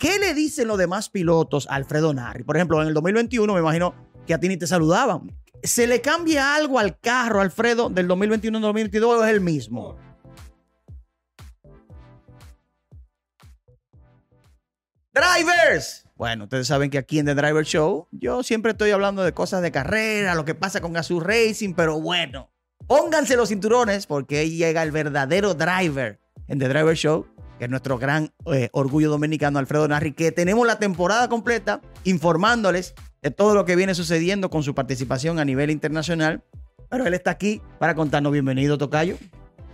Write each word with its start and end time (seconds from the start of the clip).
¿Qué 0.00 0.18
le 0.18 0.32
dicen 0.32 0.66
los 0.66 0.78
demás 0.78 1.10
pilotos 1.10 1.68
a 1.68 1.74
Alfredo 1.74 2.14
Narri? 2.14 2.42
Por 2.42 2.56
ejemplo, 2.56 2.80
en 2.80 2.88
el 2.88 2.94
2021 2.94 3.52
me 3.52 3.60
imagino 3.60 3.94
que 4.26 4.32
a 4.32 4.40
ti 4.40 4.48
ni 4.48 4.56
te 4.56 4.66
saludaban. 4.66 5.30
¿Se 5.62 5.86
le 5.86 6.00
cambia 6.00 6.54
algo 6.54 6.78
al 6.78 6.98
carro, 6.98 7.42
Alfredo, 7.42 7.90
del 7.90 8.08
2021 8.08 8.56
al 8.56 8.62
2022 8.62 9.20
o 9.20 9.24
es 9.26 9.30
el 9.30 9.42
mismo? 9.42 9.98
Drivers. 15.12 16.06
Bueno, 16.16 16.44
ustedes 16.44 16.66
saben 16.66 16.88
que 16.88 16.96
aquí 16.96 17.18
en 17.18 17.26
The 17.26 17.34
Driver 17.34 17.66
Show 17.66 18.08
yo 18.10 18.42
siempre 18.42 18.72
estoy 18.72 18.92
hablando 18.92 19.22
de 19.22 19.34
cosas 19.34 19.60
de 19.60 19.70
carrera, 19.70 20.34
lo 20.34 20.46
que 20.46 20.54
pasa 20.54 20.80
con 20.80 20.94
Gazoo 20.94 21.20
Racing, 21.20 21.74
pero 21.74 22.00
bueno, 22.00 22.50
pónganse 22.86 23.36
los 23.36 23.50
cinturones 23.50 24.06
porque 24.06 24.38
ahí 24.38 24.56
llega 24.56 24.82
el 24.82 24.92
verdadero 24.92 25.52
driver 25.52 26.18
en 26.48 26.58
The 26.58 26.68
Driver 26.68 26.96
Show, 26.96 27.26
que 27.60 27.66
es 27.66 27.70
nuestro 27.70 27.98
gran 27.98 28.32
eh, 28.50 28.70
orgullo 28.72 29.10
dominicano, 29.10 29.58
Alfredo 29.58 29.86
Narri, 29.86 30.14
que 30.14 30.32
tenemos 30.32 30.66
la 30.66 30.78
temporada 30.78 31.28
completa 31.28 31.82
informándoles 32.04 32.94
de 33.20 33.30
todo 33.30 33.54
lo 33.54 33.66
que 33.66 33.76
viene 33.76 33.94
sucediendo 33.94 34.48
con 34.48 34.62
su 34.62 34.74
participación 34.74 35.38
a 35.38 35.44
nivel 35.44 35.70
internacional. 35.70 36.42
Pero 36.88 37.06
él 37.06 37.12
está 37.12 37.32
aquí 37.32 37.60
para 37.78 37.94
contarnos. 37.94 38.32
Bienvenido, 38.32 38.78
Tocayo. 38.78 39.16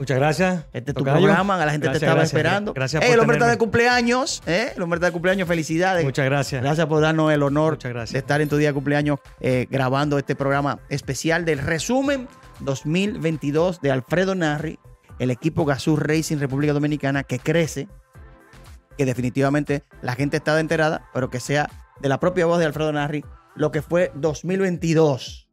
Muchas 0.00 0.16
gracias. 0.16 0.64
Este 0.72 0.91
es 0.91 0.96
tu 0.96 1.04
programa, 1.04 1.64
la 1.64 1.70
gente 1.70 1.88
te 1.88 1.94
estaba 1.98 2.24
esperando. 2.24 2.74
Gracias 2.74 3.00
Eh, 3.04 3.06
por 3.06 3.14
el 3.14 3.20
hombre 3.20 3.36
está 3.36 3.48
de 3.48 3.56
cumpleaños, 3.56 4.42
¿eh? 4.48 4.72
El 4.74 4.82
hombre 4.82 4.96
está 4.96 5.06
de 5.06 5.12
cumpleaños, 5.12 5.46
felicidades. 5.46 6.05
Muchas 6.05 6.24
gracias. 6.24 6.62
Gracias 6.64 6.86
por 6.88 7.00
darnos 7.00 7.32
el 7.32 7.44
honor 7.44 7.74
Muchas 7.74 7.92
gracias. 7.92 8.12
de 8.14 8.18
estar 8.18 8.41
en 8.41 8.48
tu 8.48 8.56
día 8.56 8.70
de 8.70 8.74
cumpleaños 8.74 9.20
eh, 9.38 9.68
grabando 9.70 10.18
este 10.18 10.34
programa 10.34 10.80
especial 10.88 11.44
del 11.44 11.60
resumen 11.60 12.27
2022 12.60 13.80
de 13.80 13.92
Alfredo 13.92 14.34
Narri, 14.34 14.80
el 15.19 15.30
equipo 15.30 15.65
Gazoo 15.65 15.97
Racing 15.97 16.38
República 16.38 16.73
Dominicana 16.73 17.23
que 17.25 17.38
crece, 17.38 17.88
que 18.98 19.05
definitivamente 19.05 19.83
la 20.02 20.15
gente 20.15 20.37
está 20.39 20.59
enterada, 20.61 21.09
pero 21.12 21.30
que 21.30 21.41
sea 21.41 21.70
de 22.01 22.09
la 22.09 22.20
propia 22.20 22.47
voz 22.47 22.59
de 22.59 22.66
Alfredo 22.66 22.92
Narri 22.92 23.25
lo 23.55 23.70
que 23.70 23.80
fue 23.83 24.12
2022. 24.17 25.48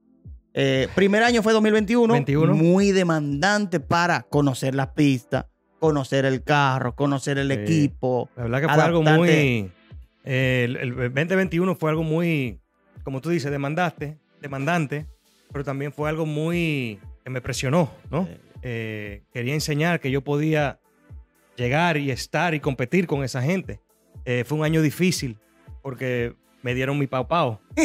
Eh, 0.54 0.88
primer 0.94 1.24
año 1.24 1.42
fue 1.42 1.54
2021, 1.54 2.14
21. 2.14 2.54
muy 2.54 2.92
demandante 2.92 3.80
para 3.80 4.24
conocer 4.24 4.76
las 4.76 4.90
pistas, 4.90 5.46
conocer 5.80 6.26
el 6.26 6.44
carro, 6.44 6.96
conocer 6.96 7.38
el 7.38 7.48
Sí. 7.48 7.54
equipo. 7.54 8.30
La 8.36 8.44
verdad 8.44 8.62
que 8.62 8.68
fue 8.70 8.84
algo 8.84 9.02
muy... 9.04 9.30
eh, 10.26 10.64
el, 10.66 10.76
el 10.78 10.96
2021 10.96 11.76
fue 11.76 11.90
algo 11.90 12.04
muy, 12.04 12.60
como 13.04 13.20
tú 13.22 13.30
dices, 13.30 13.52
demandaste, 13.52 14.20
demandante, 14.42 15.08
pero 15.52 15.64
también 15.64 15.92
fue 15.92 16.10
algo 16.10 16.26
muy 16.26 17.00
que 17.24 17.30
me 17.30 17.42
presionó, 17.42 17.92
¿no? 18.12 18.26
Sí. 18.28 18.38
Eh, 18.64 19.24
quería 19.34 19.54
enseñar 19.54 20.00
que 20.00 20.10
yo 20.10 20.22
podía 20.24 20.80
llegar 21.58 21.98
y 21.98 22.10
estar 22.12 22.54
y 22.54 22.60
competir 22.60 23.06
con 23.08 23.24
esa 23.24 23.42
gente. 23.42 23.80
Eh, 24.26 24.44
fue 24.46 24.58
un 24.58 24.64
año 24.64 24.82
difícil 24.82 25.38
porque 25.82 26.34
me 26.62 26.74
dieron 26.74 26.98
mi 26.98 27.08
pau 27.08 27.28
pau. 27.28 27.60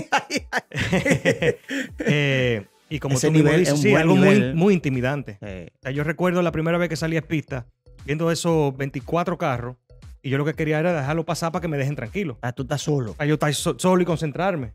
Eh, 1.98 2.66
y 2.90 2.98
como 3.00 3.16
Ese 3.16 3.26
tú 3.28 3.34
mismo 3.34 3.50
dices, 3.52 3.78
sí, 3.80 3.94
algo 3.94 4.16
muy, 4.16 4.28
nivel. 4.28 4.54
muy 4.54 4.74
intimidante. 4.74 5.38
O 5.42 5.82
sea, 5.82 5.90
yo 5.90 6.04
recuerdo 6.04 6.40
la 6.42 6.52
primera 6.52 6.78
vez 6.78 6.88
que 6.88 6.96
salí 6.96 7.16
a 7.16 7.22
pista, 7.22 7.66
viendo 8.06 8.30
esos 8.30 8.74
24 8.76 9.36
carros, 9.36 9.76
y 10.22 10.30
yo 10.30 10.38
lo 10.38 10.44
que 10.44 10.54
quería 10.54 10.78
era 10.80 10.92
dejarlo 10.94 11.24
pasar 11.26 11.52
para 11.52 11.60
que 11.60 11.68
me 11.68 11.76
dejen 11.76 11.96
tranquilo. 11.96 12.38
ah, 12.42 12.52
tú 12.52 12.62
estás 12.62 12.80
solo. 12.82 13.12
Para 13.14 13.28
yo 13.28 13.34
estar 13.34 13.52
so- 13.54 13.78
solo 13.78 14.02
y 14.02 14.04
concentrarme. 14.06 14.74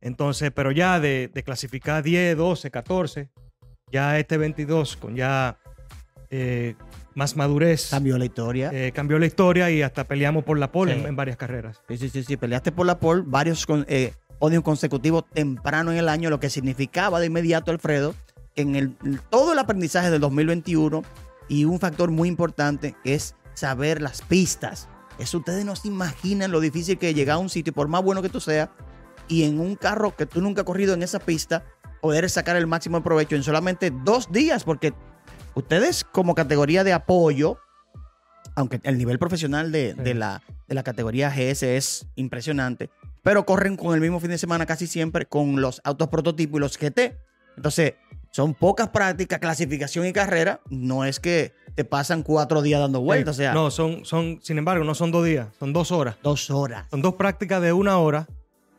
Entonces, 0.00 0.52
pero 0.54 0.70
ya 0.70 1.00
de, 1.00 1.28
de 1.32 1.42
clasificar 1.42 2.02
10, 2.04 2.36
12, 2.36 2.70
14, 2.70 3.28
ya 3.92 4.18
este 4.18 4.36
22, 4.38 4.96
con 4.96 5.16
ya 5.16 5.58
eh, 6.30 6.74
más 7.14 7.36
madurez, 7.36 7.88
Cambió 7.90 8.18
la 8.18 8.24
historia. 8.26 8.70
eh, 8.72 8.92
cambió 8.94 9.18
la 9.18 9.26
historia 9.26 9.70
y 9.70 9.82
hasta 9.82 10.04
peleamos 10.04 10.44
por 10.44 10.58
la 10.58 10.70
pole 10.70 10.94
Sí. 10.94 11.00
en, 11.00 11.06
en 11.06 11.16
varias 11.16 11.36
carreras. 11.36 11.80
Sí, 11.88 11.96
sí, 11.98 12.08
sí, 12.10 12.22
sí. 12.24 12.36
Peleaste 12.36 12.70
por 12.72 12.86
la 12.86 12.98
pole 12.98 13.22
varios 13.26 13.66
eh, 13.88 14.12
podios 14.38 14.62
consecutivos 14.62 15.24
temprano 15.32 15.90
en 15.90 15.98
el 15.98 16.08
año, 16.08 16.30
lo 16.30 16.38
que 16.38 16.50
significaba 16.50 17.18
de 17.18 17.26
inmediato, 17.26 17.70
Alfredo, 17.72 18.14
que 18.54 18.62
en 18.62 18.76
el, 18.76 18.94
todo 19.30 19.52
el 19.52 19.58
aprendizaje 19.58 20.10
del 20.10 20.20
2021 20.20 21.02
y 21.48 21.64
un 21.64 21.80
factor 21.80 22.10
muy 22.10 22.28
importante 22.28 22.94
que 23.02 23.14
es 23.14 23.34
saber 23.54 24.00
las 24.00 24.22
pistas. 24.22 24.88
Eso 25.18 25.38
ustedes 25.38 25.64
no 25.64 25.74
se 25.74 25.88
imaginan 25.88 26.52
lo 26.52 26.60
difícil 26.60 26.98
que 26.98 27.10
es 27.10 27.16
llegar 27.16 27.34
a 27.36 27.38
un 27.38 27.48
sitio, 27.48 27.72
por 27.72 27.88
más 27.88 28.02
bueno 28.04 28.22
que 28.22 28.28
tú 28.28 28.38
seas, 28.40 28.68
y 29.26 29.42
en 29.42 29.58
un 29.58 29.74
carro 29.74 30.14
que 30.14 30.26
tú 30.26 30.40
nunca 30.40 30.60
has 30.60 30.64
corrido 30.66 30.94
en 30.94 31.02
esa 31.02 31.18
pista, 31.18 31.64
poder 32.00 32.28
sacar 32.30 32.56
el 32.56 32.66
máximo 32.66 33.02
provecho 33.02 33.36
en 33.36 33.42
solamente 33.42 33.90
dos 34.04 34.30
días, 34.32 34.64
porque 34.64 34.92
ustedes 35.54 36.04
como 36.04 36.34
categoría 36.34 36.84
de 36.84 36.92
apoyo, 36.92 37.58
aunque 38.54 38.80
el 38.82 38.98
nivel 38.98 39.18
profesional 39.18 39.70
de, 39.72 39.94
Sí. 39.96 40.02
de 40.02 40.14
la, 40.14 40.42
de 40.66 40.74
la 40.74 40.82
categoría 40.82 41.30
GS 41.30 41.62
es 41.76 42.06
impresionante, 42.16 42.90
pero 43.22 43.44
corren 43.46 43.76
con 43.76 43.94
el 43.94 44.00
mismo 44.00 44.20
fin 44.20 44.30
de 44.30 44.38
semana 44.38 44.66
casi 44.66 44.86
siempre 44.86 45.26
con 45.26 45.60
los 45.60 45.80
autos 45.84 46.08
prototipo 46.08 46.56
y 46.56 46.60
los 46.60 46.76
GT. 46.78 47.16
Entonces, 47.56 47.94
son 48.30 48.54
pocas 48.54 48.88
prácticas, 48.90 49.38
clasificación 49.40 50.06
y 50.06 50.12
carrera. 50.12 50.60
No 50.70 51.04
es 51.04 51.18
que 51.18 51.52
te 51.74 51.84
pasan 51.84 52.22
cuatro 52.22 52.62
días 52.62 52.80
dando 52.80 53.00
vueltas, 53.00 53.36
o 53.36 53.38
sea, 53.38 53.52
no, 53.54 53.70
son, 53.70 54.04
son, 54.04 54.38
sin 54.42 54.58
embargo, 54.58 54.84
no 54.84 54.94
son 54.94 55.10
dos 55.10 55.24
días, 55.24 55.48
son 55.58 55.72
dos 55.72 55.90
horas. 55.92 56.16
dos 56.22 56.50
horas. 56.50 56.86
Son 56.90 57.02
dos 57.02 57.14
prácticas 57.14 57.60
de 57.62 57.72
una 57.72 57.98
hora. 57.98 58.26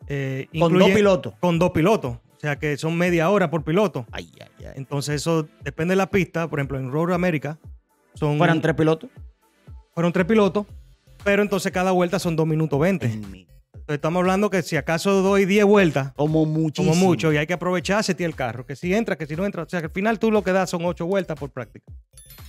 eh, 0.06 0.48
Con 0.58 0.72
incluye- 0.72 0.78
dos 0.86 0.90
pilotos. 0.96 1.34
Con 1.40 1.58
dos 1.58 1.70
pilotos. 1.70 2.18
O 2.40 2.42
sea 2.42 2.56
que 2.58 2.78
son 2.78 2.96
media 2.96 3.28
hora 3.28 3.50
por 3.50 3.64
piloto. 3.64 4.06
Ay, 4.12 4.32
ay, 4.40 4.64
ay. 4.66 4.72
Entonces 4.76 5.16
eso 5.16 5.46
depende 5.62 5.92
de 5.92 5.96
la 5.96 6.08
pista. 6.10 6.48
Por 6.48 6.58
ejemplo, 6.58 6.78
en 6.78 6.90
Road 6.90 7.12
America 7.12 7.58
son, 8.14 8.38
Fueran 8.38 8.62
tres 8.62 8.74
pilotos. 8.74 9.10
fueron 9.92 10.10
tres 10.10 10.24
pilotos, 10.24 10.66
pero 11.22 11.42
entonces 11.42 11.70
cada 11.70 11.90
vuelta 11.90 12.18
son 12.18 12.36
dos 12.36 12.46
minutos 12.46 12.80
20. 12.80 13.06
Entonces 13.06 13.44
estamos 13.88 14.20
hablando 14.20 14.48
que 14.48 14.62
si 14.62 14.76
acaso 14.76 15.20
doy 15.20 15.44
10 15.44 15.66
vueltas, 15.66 16.12
Como 16.14 16.46
muchísimo. 16.46 16.94
como 16.94 17.06
mucho, 17.08 17.30
y 17.30 17.36
hay 17.36 17.46
que 17.46 17.52
aprovechar 17.52 18.00
ese 18.00 18.16
el 18.24 18.34
carro. 18.34 18.64
Que 18.64 18.74
si 18.74 18.94
entra, 18.94 19.16
que 19.16 19.26
si 19.26 19.36
no 19.36 19.44
entra. 19.44 19.62
O 19.64 19.68
sea 19.68 19.80
que 19.80 19.86
al 19.86 19.92
final 19.92 20.18
tú 20.18 20.30
lo 20.30 20.42
que 20.42 20.52
das 20.52 20.70
son 20.70 20.86
ocho 20.86 21.04
vueltas 21.04 21.38
por 21.38 21.50
práctica. 21.50 21.92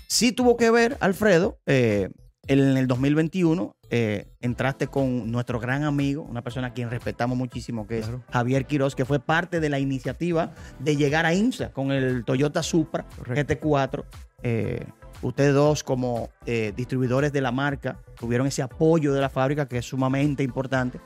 Sí 0.08 0.32
tuvo 0.32 0.56
que 0.56 0.72
ver, 0.72 0.96
Alfredo, 1.02 1.60
eh, 1.66 2.10
en 2.48 2.78
el 2.78 2.88
2021 2.88 3.76
eh, 3.90 4.28
entraste 4.42 4.88
con 4.88 5.32
nuestro 5.32 5.60
gran 5.60 5.84
amigo, 5.84 6.24
una 6.24 6.42
persona 6.42 6.68
a 6.68 6.74
quien 6.74 6.90
respetamos 6.90 7.38
muchísimo, 7.38 7.88
que 7.88 8.00
Claro. 8.00 8.24
es 8.28 8.34
Javier 8.34 8.66
Quiroz, 8.66 8.96
que 8.96 9.06
fue 9.06 9.20
parte 9.20 9.60
de 9.60 9.70
la 9.70 9.80
iniciativa 9.80 10.54
de 10.80 10.96
llegar 10.96 11.26
a 11.26 11.34
IMSA 11.34 11.72
con 11.72 11.92
el 11.92 12.24
Toyota 12.26 12.64
Supra 12.64 13.06
Correcto. 13.18 13.54
GT4. 13.56 14.04
Eh, 14.44 14.86
ustedes 15.22 15.54
dos 15.54 15.84
como 15.84 16.30
eh, 16.46 16.74
distribuidores 16.76 17.32
de 17.32 17.42
la 17.42 17.52
marca 17.52 18.00
tuvieron 18.20 18.48
ese 18.48 18.62
apoyo 18.64 19.14
de 19.14 19.22
la 19.22 19.30
fábrica 19.30 19.68
que 19.68 19.78
es 19.78 19.86
sumamente 19.86 20.42
importante. 20.42 21.00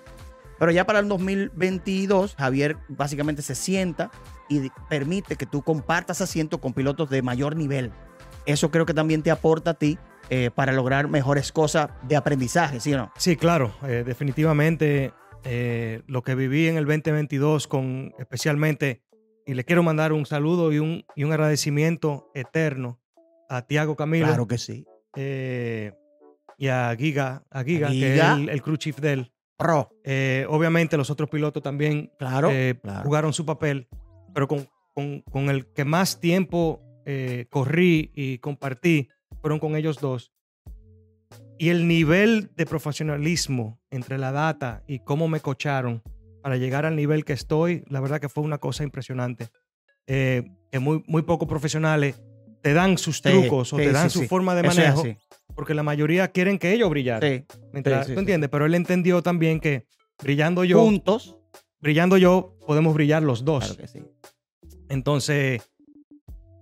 Pero 0.58 0.72
ya 0.72 0.86
para 0.86 1.00
el 1.00 1.10
2022, 1.10 2.36
Javier 2.36 2.78
básicamente 2.88 3.42
se 3.42 3.56
sienta 3.56 4.10
y 4.48 4.70
permite 4.90 5.36
que 5.36 5.46
tú 5.46 5.64
compartas 5.64 6.22
asiento 6.22 6.62
con 6.62 6.72
pilotos 6.74 7.10
de 7.10 7.22
mayor 7.22 7.58
nivel. 7.58 7.92
Eso 8.46 8.72
creo 8.72 8.86
que 8.86 8.94
también 8.94 9.22
te 9.22 9.32
aporta 9.32 9.72
a 9.72 9.74
ti 9.74 9.98
eh, 10.30 10.50
para 10.54 10.72
lograr 10.72 11.08
mejores 11.08 11.52
cosas 11.52 11.90
de 12.08 12.16
aprendizaje, 12.16 12.80
¿sí 12.80 12.94
o 12.94 12.98
no? 12.98 13.12
Sí, 13.18 13.36
claro, 13.36 13.74
eh, 13.88 14.04
definitivamente 14.06 15.14
eh, 15.44 16.02
lo 16.08 16.24
que 16.24 16.36
viví 16.36 16.68
en 16.68 16.78
el 16.78 16.86
2022 16.86 17.68
con 17.68 18.14
especialmente, 18.18 19.04
y 19.46 19.54
le 19.54 19.64
quiero 19.64 19.84
mandar 19.84 20.12
un 20.14 20.26
saludo 20.26 20.72
y 20.74 20.80
un, 20.80 21.06
y 21.16 21.24
un 21.24 21.32
agradecimiento 21.32 22.32
eterno 22.34 23.00
a 23.50 23.62
Tiago 23.68 23.96
Camilo 23.96 24.26
Claro 24.26 24.48
que 24.48 24.58
sí. 24.58 24.86
y 26.58 26.68
a 26.68 26.96
Giga, 26.98 27.44
a 27.52 27.64
Giga, 27.64 27.90
que 27.90 28.16
es 28.16 28.22
el, 28.22 28.50
el 28.50 28.62
crew 28.62 28.78
chief 28.78 28.98
de 29.00 29.14
él. 29.14 29.32
Pro. 29.58 29.90
Obviamente 30.50 30.98
los 30.98 31.10
otros 31.10 31.30
pilotos 31.30 31.62
también 31.64 32.12
Claro. 32.18 32.50
claro. 32.82 33.04
jugaron 33.04 33.32
su 33.34 33.46
papel, 33.46 33.88
pero 34.34 34.48
con, 34.48 34.68
con- 34.94 35.22
con 35.22 35.50
el 35.50 35.68
que 35.72 35.86
más 35.86 36.20
tiempo 36.20 36.82
corrí 37.50 38.12
y 38.16 38.40
compartí 38.40 39.10
fueron 39.46 39.60
con 39.60 39.76
ellos 39.76 40.00
dos. 40.02 40.32
Y 41.60 41.70
el 41.70 41.88
nivel 41.88 42.50
de 42.56 42.66
profesionalismo 42.66 43.80
entre 43.92 44.18
la 44.18 44.32
data 44.32 44.82
y 44.88 44.98
cómo 44.98 45.28
me 45.28 45.40
cocharon 45.40 46.02
para 46.42 46.58
llegar 46.58 46.84
al 46.88 46.96
nivel 46.96 47.24
que 47.26 47.34
estoy, 47.34 47.84
la 47.88 48.00
verdad 48.00 48.20
que 48.20 48.28
fue 48.28 48.44
una 48.44 48.58
cosa 48.58 48.84
impresionante. 48.84 49.50
Eh, 50.08 50.50
que 50.72 50.80
muy, 50.80 51.04
muy 51.06 51.22
pocos 51.22 51.48
profesionales 51.48 52.20
te 52.64 52.74
dan 52.74 52.98
sus 52.98 53.18
Sí, 53.18 53.22
trucos 53.22 53.72
o 53.72 53.78
sí, 53.78 53.84
te 53.84 53.92
dan 53.92 54.10
sí, 54.10 54.18
su 54.22 54.26
forma 54.26 54.56
de 54.56 54.64
manejo, 54.64 55.04
porque 55.54 55.76
la 55.76 55.84
mayoría 55.84 56.30
quieren 56.30 56.58
que 56.58 56.74
ellos 56.74 56.90
brillar. 56.90 57.24
Sí. 57.24 57.46
Mientras- 57.72 58.08
¿Tú 58.08 58.18
entiendes? 58.20 58.50
Pero 58.50 58.66
él 58.66 58.74
entendió 58.74 59.22
también 59.22 59.60
que 59.60 59.86
brillando 60.24 60.64
yo, 60.64 60.80
Juntos. 60.84 61.38
brillando 61.80 62.18
yo, 62.18 62.58
podemos 62.66 62.96
brillar 62.96 63.22
los 63.22 63.46
dos. 63.46 63.64
Claro 63.66 63.78
que 63.80 63.88
sí. 63.88 64.00
Entonces, 64.90 65.62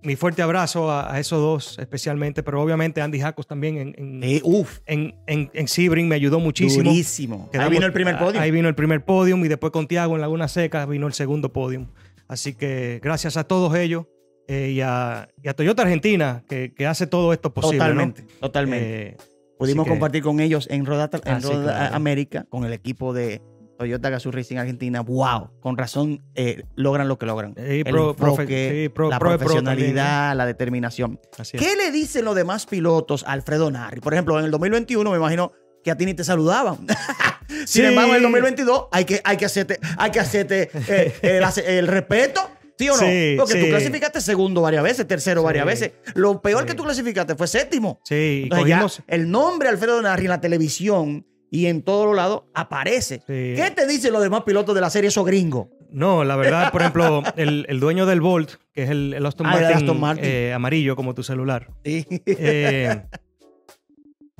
mi 0.04 0.16
fuerte 0.16 0.42
abrazo 0.42 0.92
a, 0.92 1.14
a 1.14 1.20
esos 1.20 1.40
dos 1.40 1.80
especialmente, 1.80 2.44
pero 2.44 2.62
obviamente 2.62 3.02
Andy 3.02 3.20
Jacos 3.20 3.48
también 3.48 3.78
en, 3.78 3.96
en, 4.24 4.42
uf, 4.44 4.80
en, 4.86 5.16
en- 5.28 5.50
en 5.54 5.68
Sebring 5.68 6.08
me 6.08 6.16
ayudó 6.16 6.40
muchísimo. 6.40 6.84
durísimo. 6.90 7.50
Ahí 7.58 7.70
vino 7.70 7.86
el 7.86 7.94
primer 7.94 8.18
podio. 8.20 8.40
Ahí 8.40 8.52
vino 8.52 8.68
el 8.68 8.76
primer 8.76 9.04
podium 9.06 9.44
y 9.46 9.48
después 9.48 9.72
con 9.72 9.88
Tiago 9.88 10.16
en 10.16 10.22
Laguna 10.22 10.48
Seca 10.48 10.86
vino 10.86 11.08
el 11.08 11.14
segundo 11.14 11.54
podium. 11.54 11.88
Así 12.28 12.54
que 12.54 13.00
gracias 13.04 13.38
a 13.38 13.44
todos 13.46 13.76
ellos 13.76 14.06
eh, 14.48 14.72
y, 14.76 14.82
a, 14.82 15.30
y 15.42 15.48
a 15.48 15.54
Toyota 15.54 15.84
Argentina 15.84 16.44
que, 16.50 16.74
que 16.74 16.86
hace 16.86 17.08
todo 17.08 17.32
esto 17.34 17.54
posible. 17.54 17.78
¿no? 17.78 17.84
totalmente, 17.86 18.24
totalmente. 18.40 19.08
Eh, 19.10 19.18
Pudimos 19.58 19.86
que- 19.86 19.92
compartir 19.92 20.24
con 20.24 20.40
ellos 20.42 20.68
en 20.70 20.86
Roda, 20.86 21.10
en 21.14 21.34
Ah, 21.34 21.40
Roda 21.42 21.64
claro. 21.78 21.96
América 21.96 22.46
con 22.50 22.66
el 22.66 22.74
equipo 22.74 23.14
de 23.14 23.42
Toyota 23.78 24.10
Gazoo 24.10 24.32
Racing 24.32 24.58
Argentina. 24.58 25.02
¡Wow! 25.02 25.52
Con 25.60 25.78
razón 25.78 26.24
eh, 26.36 26.64
logran 26.76 27.08
lo 27.08 27.18
que 27.18 27.26
logran. 27.26 27.54
Eh, 27.58 27.84
pro- 27.90 28.12
enfoque, 28.12 28.84
sí, 28.84 28.90
pro- 28.90 29.10
la 29.10 29.20
pro 29.20 29.38
profesionalidad, 29.38 30.36
la 30.36 30.46
determinación. 30.46 31.20
Así. 31.38 31.58
¿Qué 31.58 31.76
le 31.76 31.92
dicen 31.92 32.26
los 32.26 32.36
demás 32.36 32.66
pilotos 32.66 33.24
a 33.28 33.32
Alfredo 33.34 33.70
Narri? 33.72 34.00
Por 34.02 34.14
ejemplo, 34.14 34.38
en 34.40 34.46
el 34.46 34.52
2021 34.52 35.10
me 35.12 35.18
imagino 35.18 35.52
que 35.84 35.92
a 35.92 35.98
ti 35.98 36.06
ni 36.06 36.14
te 36.14 36.24
saludaban. 36.24 36.78
Sin 37.50 37.68
Sí. 37.68 37.82
embargo, 37.84 38.12
en 38.12 38.18
el 38.18 38.22
2022 38.24 38.86
hay 38.92 39.06
que, 39.06 39.22
hay 39.24 39.38
que 39.38 39.46
hacerte, 39.46 39.80
hay 39.98 40.12
que 40.12 40.20
hacerte 40.20 40.70
eh, 40.88 41.42
el, 41.68 41.88
respeto. 41.88 42.42
¿Sí 42.80 42.90
o 42.90 42.94
no? 42.94 43.00
Sí, 43.02 43.36
Porque 43.38 43.62
tú 43.62 43.68
clasificaste 43.70 44.20
segundo 44.22 44.62
varias 44.62 44.84
veces, 44.84 45.08
tercero 45.08 45.42
Sí. 45.42 45.46
varias 45.46 45.66
veces. 45.66 45.92
Lo 46.16 46.42
peor 46.42 46.66
que 46.66 46.74
tú 46.74 46.84
clasificaste 46.84 47.36
fue 47.36 47.48
séptimo. 47.48 48.00
Sí, 48.04 48.42
Entonces 48.44 48.68
ya 48.68 48.76
cogimos. 48.82 49.04
el 49.08 49.30
nombre 49.30 49.70
Alfredo 49.70 50.02
Narri 50.02 50.24
en 50.26 50.30
la 50.30 50.42
televisión 50.42 51.28
y 51.54 51.68
en 51.68 51.84
todos 51.84 52.08
los 52.08 52.16
lados 52.16 52.44
aparece. 52.56 53.20
Sí. 53.20 53.54
¿Qué 53.56 53.72
te 53.76 53.86
dicen 53.86 54.12
los 54.12 54.24
demás 54.24 54.42
pilotos 54.42 54.74
de 54.74 54.82
la 54.82 54.90
serie 54.90 55.10
esos 55.10 55.24
gringos? 55.26 55.68
No, 55.92 56.24
la 56.24 56.36
verdad, 56.36 56.72
por 56.72 56.82
ejemplo, 56.82 57.22
el, 57.38 57.68
el 57.70 57.80
dueño 57.80 58.08
del 58.08 58.22
Bolt, 58.22 58.54
que 58.74 58.84
es 58.84 58.90
el, 58.90 59.14
el 59.14 59.24
Aston, 59.24 59.46
Ah, 59.46 59.56
el 59.58 59.62
Martin, 59.62 59.78
Aston 59.78 60.00
Martin. 60.00 60.26
eh, 60.26 60.52
amarillo 60.54 60.96
como 60.96 61.14
tu 61.14 61.22
celular. 61.22 61.70
Sí. 61.86 62.08
eh, 62.26 63.04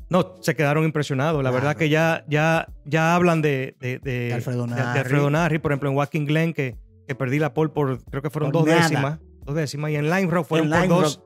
no, 0.10 0.36
se 0.42 0.56
quedaron 0.56 0.84
impresionados. 0.86 1.44
La 1.44 1.50
Claro. 1.52 1.64
verdad 1.66 1.78
que 1.78 1.90
ya, 1.90 2.24
ya, 2.28 2.68
ya 2.86 3.16
hablan 3.16 3.42
de, 3.42 3.76
de, 3.80 4.00
de- 4.00 4.20
De 4.30 4.34
Alfredo 4.34 4.66
Narri. 4.68 5.00
Alfredo 5.00 5.30
Narri. 5.30 5.60
Por 5.60 5.72
ejemplo, 5.72 5.90
en 5.90 5.96
Joaquín 5.96 6.26
Glen, 6.26 6.54
que, 6.54 6.78
que 7.08 7.16
perdí 7.16 7.40
la 7.40 7.54
pole 7.54 7.70
por, 7.70 8.04
creo 8.06 8.22
que 8.22 8.30
fueron 8.30 8.52
Por 8.52 8.62
dos 8.62 8.70
nada. 8.70 8.82
décimas. 8.90 9.20
Dos 9.46 9.56
décimas. 9.56 9.92
Y 9.92 9.96
en 9.96 10.10
Line 10.10 10.28
Rock 10.32 10.48
fueron 10.48 10.70
por 10.70 10.88
dos 10.88 11.22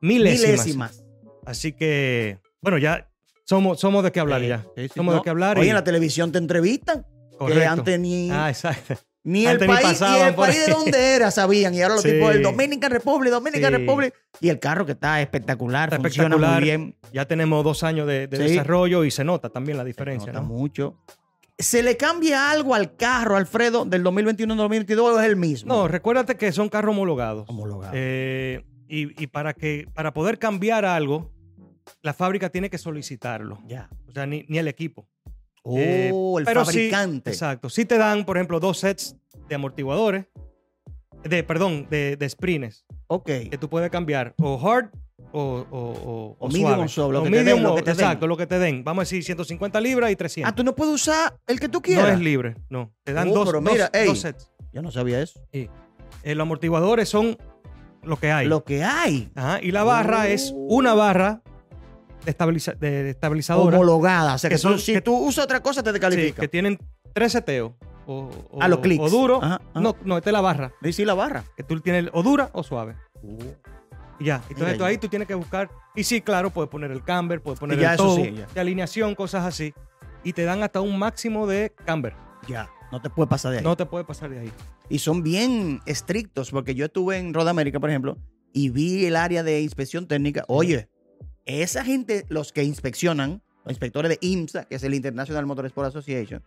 milésimas. 0.00 0.50
Milésimas. 0.66 1.04
Así 1.46 1.72
que, 1.72 2.38
bueno, 2.60 2.78
ya 2.78 3.08
somos, 3.44 3.80
somos 3.80 4.02
de 4.04 4.12
qué 4.12 4.20
hablar 4.20 4.42
ya. 4.42 4.62
sí, 4.76 4.82
sí, 4.84 4.88
somos 4.94 5.14
no. 5.14 5.20
de 5.20 5.24
qué 5.24 5.30
hablar. 5.30 5.58
Oye, 5.58 5.66
y- 5.66 5.70
en 5.70 5.74
la 5.76 5.84
televisión 5.84 6.32
te 6.32 6.38
entrevistan. 6.38 7.02
Que 7.32 7.36
correcto. 7.38 7.70
antes 7.70 7.98
ni, 8.00 8.30
Ah, 8.30 8.48
exacto. 8.50 8.94
ni 9.24 9.46
el 9.46 9.58
ni 9.60 9.66
país, 9.66 9.80
pasaban 9.82 10.18
y 10.18 10.22
el 10.28 10.34
país 10.34 10.56
de 10.56 10.64
ahí. 10.66 10.70
dónde 10.72 11.14
era 11.16 11.30
sabían. 11.32 11.74
Y 11.74 11.82
ahora 11.82 11.94
los 11.96 12.02
Sí. 12.04 12.12
tipos 12.12 12.32
del 12.32 12.42
Dominican 12.42 12.90
Republic, 12.92 13.32
Dominican 13.32 13.72
Sí. 13.72 13.78
Republic. 13.78 14.14
Y 14.40 14.48
el 14.48 14.58
carro 14.60 14.86
que 14.86 14.92
está 14.92 15.20
espectacular, 15.20 15.88
Está 15.88 15.96
funciona 16.00 16.28
espectacular. 16.28 16.60
muy 16.60 16.62
bien. 16.68 16.94
Ya 17.12 17.26
tenemos 17.26 17.64
dos 17.64 17.82
años 17.82 18.06
de, 18.06 18.28
de 18.28 18.36
Sí. 18.36 18.42
desarrollo 18.44 19.04
y 19.04 19.10
se 19.10 19.24
nota 19.24 19.48
también 19.48 19.76
la 19.76 19.82
Se 19.84 19.88
diferencia, 19.88 20.32
nota 20.32 20.42
¿no? 20.46 20.48
mucho. 20.54 20.96
¿Se 21.58 21.82
le 21.82 21.96
cambia 21.96 22.50
algo 22.50 22.74
al 22.74 22.96
carro, 22.96 23.36
Alfredo, 23.36 23.84
del 23.84 24.02
2021 24.02 24.54
al 24.54 24.58
2022 24.58 25.12
o 25.16 25.20
es 25.20 25.26
el 25.26 25.36
mismo? 25.36 25.72
No, 25.74 25.88
recuérdate 25.88 26.36
que 26.36 26.50
son 26.52 26.68
carros 26.68 26.92
homologados. 26.92 27.48
homologado. 27.48 27.92
Eh, 27.94 28.64
y 28.88 29.20
y 29.22 29.26
para, 29.28 29.52
que, 29.54 29.86
para 29.94 30.12
poder 30.12 30.38
cambiar 30.38 30.84
algo, 30.84 31.30
la 32.02 32.12
fábrica 32.14 32.48
tiene 32.50 32.70
que 32.70 32.78
solicitarlo. 32.78 33.58
ya. 33.66 33.88
O 34.08 34.12
sea, 34.12 34.26
ni, 34.26 34.44
ni 34.48 34.58
el 34.58 34.68
equipo. 34.68 35.08
Oh, 35.64 35.76
Eh, 35.78 36.08
el 36.38 36.44
pero 36.44 36.64
sí, 36.64 36.90
fabricante. 36.90 37.30
exacto. 37.30 37.68
Si 37.70 37.84
te 37.84 37.96
dan, 37.98 38.24
por 38.24 38.36
ejemplo, 38.36 38.58
dos 38.60 38.78
sets 38.78 39.16
de 39.48 39.54
amortiguadores, 39.54 40.26
de, 41.24 41.42
perdón, 41.44 41.86
de, 41.88 42.16
de 42.16 42.28
sprines, 42.28 42.84
ok. 43.06 43.26
que 43.26 43.58
tú 43.60 43.68
puedes 43.68 43.90
cambiar 43.90 44.34
o 44.38 44.58
hard 44.68 44.90
o, 45.30 45.64
o, 45.70 45.78
o, 45.78 46.36
O 46.40 46.48
medium 46.48 46.88
suave. 46.88 47.10
o 47.10 47.12
lo 47.12 47.20
O 47.20 47.22
que 47.24 47.30
te 47.30 47.36
den, 47.36 47.44
medium 47.44 47.62
lo 47.62 47.72
o- 47.72 47.76
que 47.76 47.82
te 47.82 47.90
den. 47.94 48.00
Exacto, 48.00 48.26
lo 48.26 48.36
que 48.36 48.46
te 48.46 48.58
den. 48.58 48.82
Vamos 48.82 49.02
a 49.02 49.04
decir 49.04 49.22
150 49.22 49.80
libras 49.80 50.10
y 50.10 50.16
300. 50.16 50.50
Ah, 50.50 50.54
tú 50.54 50.64
no 50.64 50.74
puedes 50.74 50.94
usar 50.94 51.36
el 51.46 51.60
que 51.60 51.68
tú 51.68 51.78
no 51.78 51.82
quieras. 51.82 52.14
es 52.14 52.20
libre, 52.20 52.56
no. 52.68 52.92
Te 53.04 53.12
dan 53.12 53.28
Oh, 53.28 53.34
dos, 53.34 53.46
pero 53.46 53.60
dos- 53.60 53.90
ey. 53.92 54.06
dos 54.06 54.18
sets. 54.20 54.50
Yo 54.72 54.82
no 54.82 54.90
sabía 54.90 55.22
eso. 55.22 55.40
Sí. 55.52 55.70
Eh, 56.24 56.34
los 56.34 56.42
amortiguadores 56.42 57.08
son 57.08 57.38
lo 58.02 58.16
que 58.16 58.32
hay. 58.32 58.48
Lo 58.48 58.64
que 58.64 58.82
hay. 58.82 59.30
Ajá, 59.36 59.60
Y 59.62 59.70
la 59.70 59.84
barra 59.84 60.22
Oh. 60.22 60.24
es 60.24 60.52
una 60.56 60.92
barra 60.94 61.42
estabiliza- 62.26 62.74
de- 62.74 63.04
de 63.04 63.10
estabilizadora 63.10 63.76
Homologada. 63.76 64.34
O 64.34 64.38
sea, 64.38 64.48
que, 64.50 64.54
Que 64.54 64.58
son- 64.58 64.74
tú- 64.74 64.78
si 64.78 64.92
que- 64.94 65.00
tú 65.00 65.16
usas 65.16 65.44
otra 65.44 65.60
cosa, 65.60 65.82
te 65.82 65.90
sí, 65.90 65.92
descalifica. 65.94 66.40
que 66.40 66.48
tienen 66.48 66.78
tres 67.12 67.32
seteos. 67.32 67.72
O, 68.06 68.30
o- 68.50 68.62
A 68.62 68.66
los 68.68 68.80
clics. 68.80 69.02
O 69.04 69.08
duro. 69.10 69.36
Ajá, 69.42 69.60
ajá. 69.70 69.80
No, 69.80 69.94
no, 70.04 70.16
esta 70.18 70.30
es 70.30 70.32
la 70.32 70.40
barra. 70.40 70.72
Dice 70.80 70.98
sí, 70.98 71.04
la 71.04 71.14
barra. 71.14 71.44
Que 71.56 71.62
tú 71.62 71.78
tienes 71.80 72.10
o 72.12 72.22
dura 72.22 72.50
o 72.52 72.62
suave. 72.62 72.96
Y 74.18 74.24
ya. 74.24 74.42
Entonces 74.50 74.76
tú 74.78 74.84
ahí 74.84 74.98
tú 74.98 75.08
tienes 75.08 75.28
que 75.28 75.34
buscar. 75.34 75.70
Y 75.94 76.04
sí, 76.04 76.20
claro, 76.20 76.50
puedes 76.50 76.70
poner 76.70 76.90
el 76.90 77.02
camber, 77.04 77.40
puedes 77.40 77.60
poner 77.60 77.78
ya 77.78 77.90
el 77.90 77.94
eso 77.94 78.04
todo, 78.04 78.16
sí, 78.16 78.34
de 78.54 78.60
alineación, 78.60 79.14
cosas 79.14 79.44
así. 79.44 79.72
Y 80.24 80.32
te 80.32 80.44
dan 80.44 80.62
hasta 80.62 80.80
un 80.80 80.98
máximo 80.98 81.46
de 81.46 81.72
camber. 81.84 82.14
Ya. 82.48 82.68
No 82.90 83.00
te 83.00 83.08
puede 83.08 83.28
pasar 83.28 83.52
de 83.52 83.58
ahí. 83.58 83.64
No 83.64 83.76
te 83.76 83.86
puede 83.86 84.04
pasar 84.04 84.30
de 84.30 84.38
ahí. 84.40 84.52
Y 84.88 84.98
son 84.98 85.22
bien 85.22 85.80
estrictos, 85.86 86.50
porque 86.50 86.74
yo 86.74 86.84
estuve 86.86 87.18
en 87.18 87.32
Roda 87.32 87.50
América, 87.50 87.80
por 87.80 87.88
ejemplo, 87.88 88.18
y 88.52 88.68
vi 88.70 89.06
el 89.06 89.16
área 89.16 89.42
de 89.42 89.62
inspección 89.62 90.06
técnica. 90.06 90.44
Oye, 90.48 90.88
esa 91.46 91.84
gente, 91.84 92.24
los 92.28 92.52
que 92.52 92.64
inspeccionan, 92.64 93.42
los 93.64 93.72
inspectores 93.72 94.10
de 94.10 94.18
IMSA, 94.20 94.64
que 94.64 94.76
es 94.76 94.82
el 94.84 94.94
International 94.94 95.46
Motorsport 95.46 95.88
Association, 95.88 96.42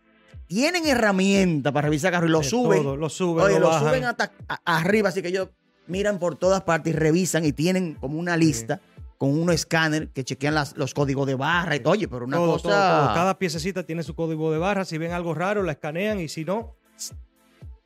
tienen 0.48 0.86
herramientas 0.86 1.72
para 1.74 1.86
revisar 1.88 2.12
carros 2.12 2.30
y 2.30 2.32
lo 2.32 2.44
suben. 2.44 2.84
todo, 2.84 2.98
lo 2.98 3.10
suben, 3.10 3.46
Oye, 3.46 3.54
lo 3.56 3.60
lo 3.62 3.68
bajan. 3.70 3.88
suben 3.88 4.04
hasta 4.04 4.32
arriba, 4.66 5.10
así 5.10 5.22
que 5.22 5.30
ellos 5.30 5.50
miran 5.88 6.20
por 6.20 6.36
todas 6.36 6.62
partes 6.64 6.94
y 6.94 6.96
revisan 6.98 7.46
y 7.46 7.52
tienen 7.54 7.96
como 7.96 8.20
una 8.20 8.36
lista 8.38 8.82
con 9.18 9.30
unos 9.40 9.56
escáner 9.56 10.10
que 10.10 10.24
chequean 10.26 10.54
las- 10.54 10.76
los 10.76 10.94
códigos 10.94 11.26
de 11.26 11.36
barra 11.36 11.76
y 11.78 11.80
todo. 11.80 11.94
Oye, 11.94 12.08
pero 12.10 12.26
una 12.26 12.38
todo, 12.38 12.54
cosa. 12.54 12.68
todo, 12.70 13.06
todo. 13.06 13.14
Cada 13.16 13.40
piececita 13.40 13.84
tiene 13.84 14.04
su 14.04 14.14
código 14.14 14.52
de 14.52 14.58
barra. 14.58 14.84
Si 14.84 14.98
ven 14.98 15.14
algo 15.14 15.34
raro, 15.34 15.64
la 15.64 15.72
escanean 15.72 16.20
y 16.20 16.28
si 16.28 16.44
no, 16.44 16.76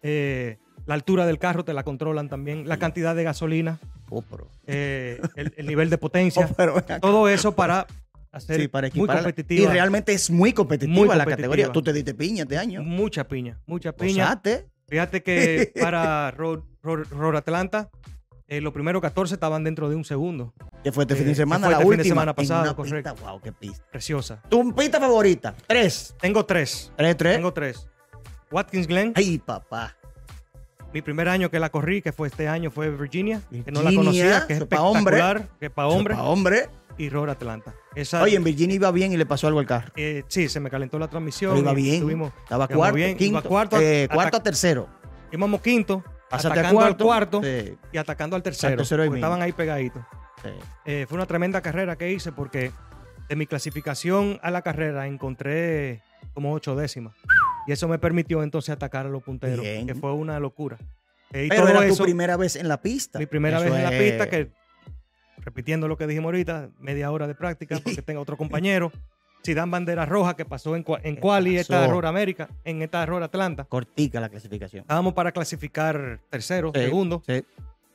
eh, 0.02 0.58
la 0.86 0.96
altura 0.96 1.26
del 1.26 1.38
carro 1.38 1.64
te 1.64 1.74
la 1.74 1.84
controlan 1.84 2.30
también. 2.30 2.68
La 2.68 2.78
cantidad 2.78 3.16
de 3.16 3.24
gasolina, 3.24 3.80
Oh, 4.10 4.22
pero- 4.22 4.48
eh, 4.68 5.20
el, 5.36 5.54
el 5.58 5.68
nivel 5.68 5.90
de 5.90 5.98
potencia. 5.98 6.46
Oh, 6.50 6.54
pero 6.56 6.84
todo 7.02 7.28
eso 7.30 7.54
para 7.56 7.86
hacer 8.32 8.62
Sí, 8.62 8.68
para 8.68 8.90
muy 8.94 9.08
competitiva. 9.08 9.64
Y 9.64 9.68
realmente 9.68 10.14
es 10.14 10.30
muy 10.30 10.54
competitiva 10.54 10.94
Muy 10.96 11.08
la 11.08 11.14
competitiva. 11.16 11.36
categoría. 11.38 11.72
Tú 11.72 11.82
te 11.82 11.94
diste 11.94 12.14
piña 12.14 12.44
este 12.44 12.58
año. 12.58 12.84
Mucha 12.84 13.28
piña, 13.28 13.60
mucha 13.66 13.92
piña. 13.92 14.40
Fíjate 14.88 15.22
que 15.24 15.72
para 15.82 16.32
Road, 16.32 16.62
Road- 16.82 17.08
Road 17.12 17.36
Atlanta, 17.38 17.90
eh, 18.48 18.62
los 18.62 18.74
primeros 18.74 19.02
14 19.02 19.36
estaban 19.36 19.64
dentro 19.64 19.90
de 19.90 19.96
un 19.96 20.04
segundo. 20.04 20.54
Que 20.84 20.92
fue 20.92 21.04
este 21.04 21.14
Eh, 21.14 21.18
fin 21.18 21.28
de 21.28 21.36
semana, 21.36 21.68
fue 21.68 21.72
la 21.76 21.78
este 21.78 21.84
fin 21.84 21.90
de 21.90 22.02
última. 22.02 22.14
semana 22.14 22.32
una 22.64 22.76
correcto. 22.76 23.14
pista. 23.14 23.30
Wow, 23.32 23.42
qué 23.42 23.52
pista. 23.52 23.86
Preciosa. 23.92 24.42
¿Tu 24.50 24.74
pista 24.76 25.00
favorita? 25.00 25.54
Tres. 25.68 26.16
Tengo 26.20 26.46
tres. 26.46 26.92
Tres, 26.98 27.18
tres. 27.18 27.36
Tengo 27.36 27.54
tres. 27.54 27.88
Watkins 28.52 28.88
Glen, 28.88 29.14
Ay, 29.16 29.38
papá. 29.38 29.96
Mi 30.94 31.02
primer 31.02 31.30
año 31.30 31.50
que 31.52 31.60
la 31.60 31.70
corrí, 31.70 32.02
que 32.02 32.12
fue 32.12 32.28
este 32.28 32.48
año, 32.48 32.72
fue 32.72 32.90
Virginia, 32.90 33.42
que 33.64 33.72
no 33.72 33.82
la 33.84 33.94
conocía, 33.94 34.46
que 34.48 34.54
es 34.54 34.64
pa' 34.66 34.82
hombre. 34.82 35.18
espectacular, 35.18 35.50
que 35.60 35.66
es 35.68 35.72
para 35.72 35.88
hombre, 35.90 36.16
Pa' 36.16 36.24
hombre. 36.24 36.70
y 36.98 37.10
Road 37.10 37.30
Atlanta. 37.30 37.74
Esa, 37.96 38.22
Oye, 38.24 38.36
en 38.38 38.44
Virginia 38.44 38.76
iba 38.76 38.92
bien 38.92 39.12
y 39.12 39.18
le 39.18 39.26
pasó 39.26 39.48
algo 39.48 39.60
al 39.60 39.66
carro. 39.68 39.92
eh, 39.96 40.24
sí, 40.28 40.50
se 40.50 40.60
me 40.60 40.70
calentó 40.70 40.98
la 41.00 41.08
transmisión. 41.08 41.52
Pero 41.52 41.62
iba 41.62 41.74
bien. 41.74 41.96
estuvimos- 41.96 42.32
Estaba 42.44 42.68
cuarto, 42.68 42.96
bien, 42.96 43.18
quinto. 43.18 43.40
iba 43.40 43.42
cuarto, 43.48 43.80
eh, 43.80 44.08
atac- 44.10 44.14
cuarto 44.16 44.38
a 44.38 44.44
tercero. 44.44 44.88
íbamos 45.32 45.62
quinto, 45.62 46.04
Pásate 46.30 46.60
atacando 46.60 46.82
a 46.82 46.88
al 46.88 46.98
cuarto 46.98 47.42
Sí, 47.44 47.78
y 47.92 47.98
atacando 47.98 48.36
al 48.36 48.44
tercero. 48.44 48.84
porque 48.84 49.16
estaban 49.16 49.42
ahí 49.42 49.52
pegaditos. 49.52 50.02
sí. 50.44 50.50
Eh, 50.86 51.06
fue 51.08 51.16
una 51.18 51.26
tremenda 51.28 51.62
carrera 51.62 51.96
que 51.98 52.12
hice 52.12 52.32
porque 52.32 52.72
de 53.28 53.36
mi 53.36 53.46
clasificación 53.46 54.40
a 54.42 54.50
la 54.52 54.62
carrera 54.64 55.06
encontré 55.08 56.02
como 56.34 56.52
ocho 56.54 56.76
décimas. 56.76 57.14
Y 57.70 57.72
eso 57.72 57.88
me 57.88 58.00
permitió 58.00 58.42
entonces 58.42 58.72
atacar 58.74 59.06
a 59.06 59.10
los 59.10 59.22
punteros, 59.22 59.62
Bien. 59.62 59.86
que 59.86 59.94
fue 59.94 60.12
una 60.12 60.40
locura. 60.40 60.76
Eh, 61.32 61.46
y 61.46 61.50
Pero 61.50 61.62
todo 61.62 61.70
era 61.70 61.86
eso, 61.86 61.98
tu 61.98 62.04
primera 62.06 62.36
vez 62.36 62.56
en 62.56 62.68
la 62.68 62.82
pista. 62.82 63.20
mi 63.20 63.28
primera 63.28 63.58
Eso 63.58 63.66
vez 63.66 63.76
en 63.76 63.84
la 63.84 63.94
es- 63.96 64.02
pista, 64.12 64.28
que 64.28 64.50
repitiendo 65.38 65.88
lo 65.88 65.96
que 65.96 66.08
dijimos 66.08 66.26
ahorita, 66.30 66.70
media 66.80 67.12
hora 67.12 67.28
de 67.28 67.36
práctica 67.36 67.76
porque 67.84 68.02
tengo 68.02 68.22
otro 68.22 68.38
compañero. 68.38 68.92
Si 69.44 69.54
dan 69.54 69.70
bandera 69.70 70.08
roja 70.08 70.36
que 70.36 70.46
pasó 70.46 70.76
en, 70.76 70.84
en 71.04 71.14
¿Qué 71.16 71.22
Quali, 71.22 71.58
esta 71.58 71.86
error 71.86 72.08
América, 72.08 72.50
en 72.64 72.82
esta 72.82 73.04
error 73.04 73.22
Atlanta. 73.22 73.66
Cortica 73.66 74.20
la 74.20 74.30
clasificación. 74.30 74.82
Estábamos 74.82 75.14
para 75.14 75.32
clasificar 75.32 76.20
tercero, 76.32 76.72
Sí, 76.74 76.82
segundo, 76.82 77.22
Sí. 77.28 77.44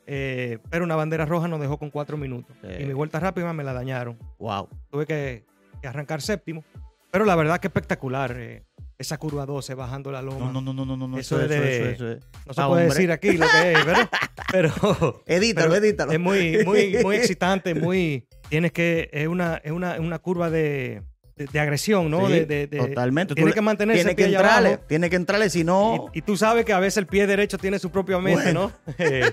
eh, 0.06 0.58
pero 0.70 0.84
una 0.84 0.94
bandera 0.94 1.26
roja 1.26 1.48
nos 1.48 1.60
dejó 1.60 1.78
con 1.78 1.90
cuatro 1.90 2.16
minutos. 2.16 2.56
Sí. 2.62 2.82
Y 2.82 2.84
mi 2.86 2.92
vuelta 2.94 3.18
rápida 3.18 3.52
me 3.52 3.64
la 3.64 3.72
dañaron. 3.72 4.16
Wow. 4.38 4.68
tuve 4.92 5.04
que, 5.04 5.44
que 5.82 5.88
arrancar 5.88 6.22
séptimo. 6.22 6.62
Pero 7.10 7.24
la 7.24 7.34
verdad 7.34 7.58
que 7.58 7.66
espectacular. 7.66 8.36
eh, 8.38 8.62
esa 8.98 9.18
curva 9.18 9.44
12 9.46 9.74
bajando 9.74 10.12
la 10.12 10.22
loma. 10.22 10.50
No, 10.52 10.60
no, 10.60 10.72
no, 10.72 10.84
no, 10.84 10.96
no, 10.96 11.08
no. 11.08 11.18
Eso 11.18 11.36
Eso, 11.40 11.44
es 11.46 11.50
eso, 11.50 11.60
de- 11.62 11.76
eso, 11.76 11.84
eso 11.90 12.08
es. 12.12 12.24
No 12.46 12.54
se 12.54 12.60
puede 12.62 12.64
hombre. 12.70 12.84
decir 12.86 13.10
aquí 13.12 13.32
lo 13.32 13.46
que 13.46 13.72
es, 13.72 13.84
¿verdad? 13.86 14.08
Pero, 14.52 14.70
Edítalo, 15.26 15.70
pero 15.72 15.84
edítalo. 15.84 16.12
es 16.12 16.20
muy, 16.20 16.64
muy, 16.64 16.96
muy 17.02 17.16
excitante, 17.16 17.74
muy. 17.74 18.28
Tienes 18.48 18.70
que. 18.72 19.10
Es 19.12 19.26
una, 19.26 19.56
es 19.64 19.72
una, 19.72 19.98
una 19.98 20.18
curva 20.20 20.48
de, 20.48 21.02
de, 21.34 21.46
de 21.46 21.58
agresión, 21.60 22.08
¿no? 22.10 22.26
Sí, 22.28 22.32
de, 22.34 22.46
de- 22.46 22.66
de- 22.68 22.78
Totalmente. 22.78 23.34
Le- 23.34 23.52
que 23.52 23.60
mantenerse 23.60 24.02
Tiene 24.04 24.14
que 24.16 24.24
entrarle. 24.26 24.78
Tiene 24.86 25.10
que 25.10 25.16
entrarle, 25.16 25.50
si 25.50 25.64
no. 25.64 26.10
Y, 26.12 26.18
y 26.18 26.22
tú 26.22 26.36
sabes 26.36 26.64
que 26.64 26.72
a 26.72 26.78
veces 26.78 26.98
el 26.98 27.06
pie 27.08 27.26
derecho 27.26 27.58
tiene 27.58 27.80
su 27.80 27.90
propia 27.90 28.18
mente, 28.20 28.44
Bueno. 28.44 28.70
¿no? 28.86 28.94
Eh, 28.98 29.32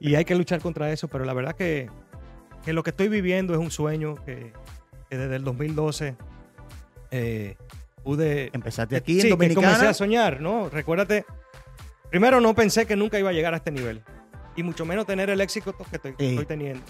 y 0.00 0.16
hay 0.16 0.24
que 0.24 0.34
luchar 0.34 0.60
contra 0.60 0.90
eso, 0.90 1.06
pero 1.06 1.24
la 1.24 1.32
verdad 1.34 1.54
que, 1.54 1.88
que 2.64 2.72
lo 2.72 2.82
que 2.82 2.90
estoy 2.90 3.08
viviendo 3.08 3.52
es 3.52 3.60
un 3.60 3.70
sueño 3.70 4.16
que, 4.24 4.52
que 5.08 5.16
desde 5.16 5.36
el 5.36 5.44
2012 5.44 6.16
eh, 7.12 7.56
pude... 8.02 8.50
Empezaste 8.52 8.96
aquí 8.96 9.14
sí, 9.20 9.20
en 9.20 9.24
que 9.26 9.30
comencé 9.36 9.54
Dominicana. 9.54 9.90
a 9.90 9.94
soñar, 9.94 10.40
¿no? 10.40 10.68
Recuérdate, 10.68 11.24
primero 12.10 12.40
no 12.40 12.54
pensé 12.54 12.86
que 12.86 12.96
nunca 12.96 13.18
iba 13.18 13.30
a 13.30 13.32
llegar 13.32 13.54
a 13.54 13.58
este 13.58 13.70
nivel, 13.70 14.02
y 14.56 14.62
mucho 14.62 14.84
menos 14.84 15.06
tener 15.06 15.30
el 15.30 15.40
éxito 15.40 15.74
que 15.76 15.96
estoy, 15.96 16.14
Sí. 16.18 16.26
estoy 16.30 16.46
teniendo. 16.46 16.82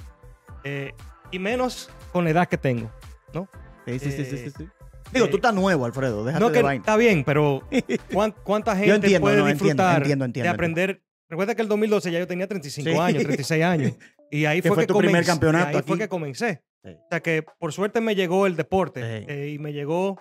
Eh, 0.64 0.92
y 1.30 1.38
menos 1.38 1.90
con 2.12 2.24
la 2.24 2.30
edad 2.30 2.48
que 2.48 2.58
tengo, 2.58 2.90
¿no? 3.34 3.48
Sí. 3.86 3.98
Sí, 3.98 4.10
sí, 4.12 4.24
sí, 4.24 4.36
sí, 4.36 4.44
Eh, 4.46 4.52
sí. 4.56 4.68
Digo, 5.12 5.26
eh, 5.26 5.28
tú 5.28 5.36
estás 5.36 5.54
nuevo, 5.54 5.84
Alfredo. 5.84 6.24
Déjate 6.24 6.40
No, 6.40 6.50
de 6.50 6.56
que 6.58 6.62
vaina. 6.62 6.80
está 6.82 6.96
bien, 6.96 7.24
pero 7.24 7.62
¿cuán- 8.12 8.34
¿cuánta 8.44 8.76
gente 8.76 8.94
entiendo, 8.94 9.20
puede 9.20 9.38
no, 9.38 9.46
disfrutar 9.46 9.98
entiendo, 9.98 10.24
entiendo, 10.24 10.44
de 10.44 10.48
aprender? 10.54 11.02
Recuerda 11.28 11.54
que 11.54 11.62
el 11.62 11.68
2012 11.68 12.10
ya 12.12 12.18
yo 12.18 12.26
tenía 12.26 12.46
35 12.48 12.90
Sí. 12.90 12.96
años, 12.96 13.22
36 13.22 13.64
años. 13.64 13.92
Y 14.32 14.44
ahí 14.44 14.62
fue, 14.62 14.70
fue 14.72 14.82
que 14.84 14.86
tu 14.86 14.98
primer 14.98 15.22
comencé- 15.22 15.26
campeonato 15.26 15.78
Ahí 15.78 15.84
fue 15.86 15.98
que 15.98 16.08
comencé. 16.08 16.62
Sí. 16.84 16.90
O 16.90 17.06
sea 17.10 17.20
que 17.20 17.44
por 17.58 17.72
suerte 17.72 18.00
me 18.00 18.14
llegó 18.14 18.46
el 18.46 18.56
deporte 18.56 19.00
eh, 19.28 19.50
y 19.50 19.58
me 19.58 19.72
llegó 19.72 20.20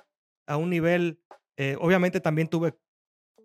a 0.49 0.57
un 0.57 0.69
nivel. 0.69 1.19
eh, 1.61 1.75
obviamente 1.79 2.19
también 2.21 2.47
tuve, 2.47 2.73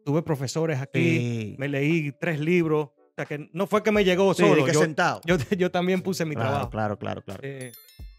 tuve 0.05 0.23
profesores 0.23 0.81
aquí, 0.81 1.01
Sí. 1.19 1.57
me 1.59 1.69
leí 1.69 2.13
tres 2.21 2.39
libros. 2.39 2.87
O 2.97 3.13
sea 3.17 3.25
que 3.27 3.49
no 3.53 3.67
fue 3.67 3.83
que 3.83 3.91
me 3.93 4.05
llegó 4.05 4.33
solo. 4.35 4.65
que 4.65 4.73
yo, 4.73 4.81
sentado. 4.81 5.21
yo, 5.25 5.37
yo 5.59 5.71
también 5.71 6.01
puse 6.03 6.25
mi 6.25 6.35
claro, 6.35 6.51
trabajo. 6.51 6.71
claro, 6.71 6.99
claro, 6.99 7.23
claro. 7.23 7.41
Eh, 7.45 7.73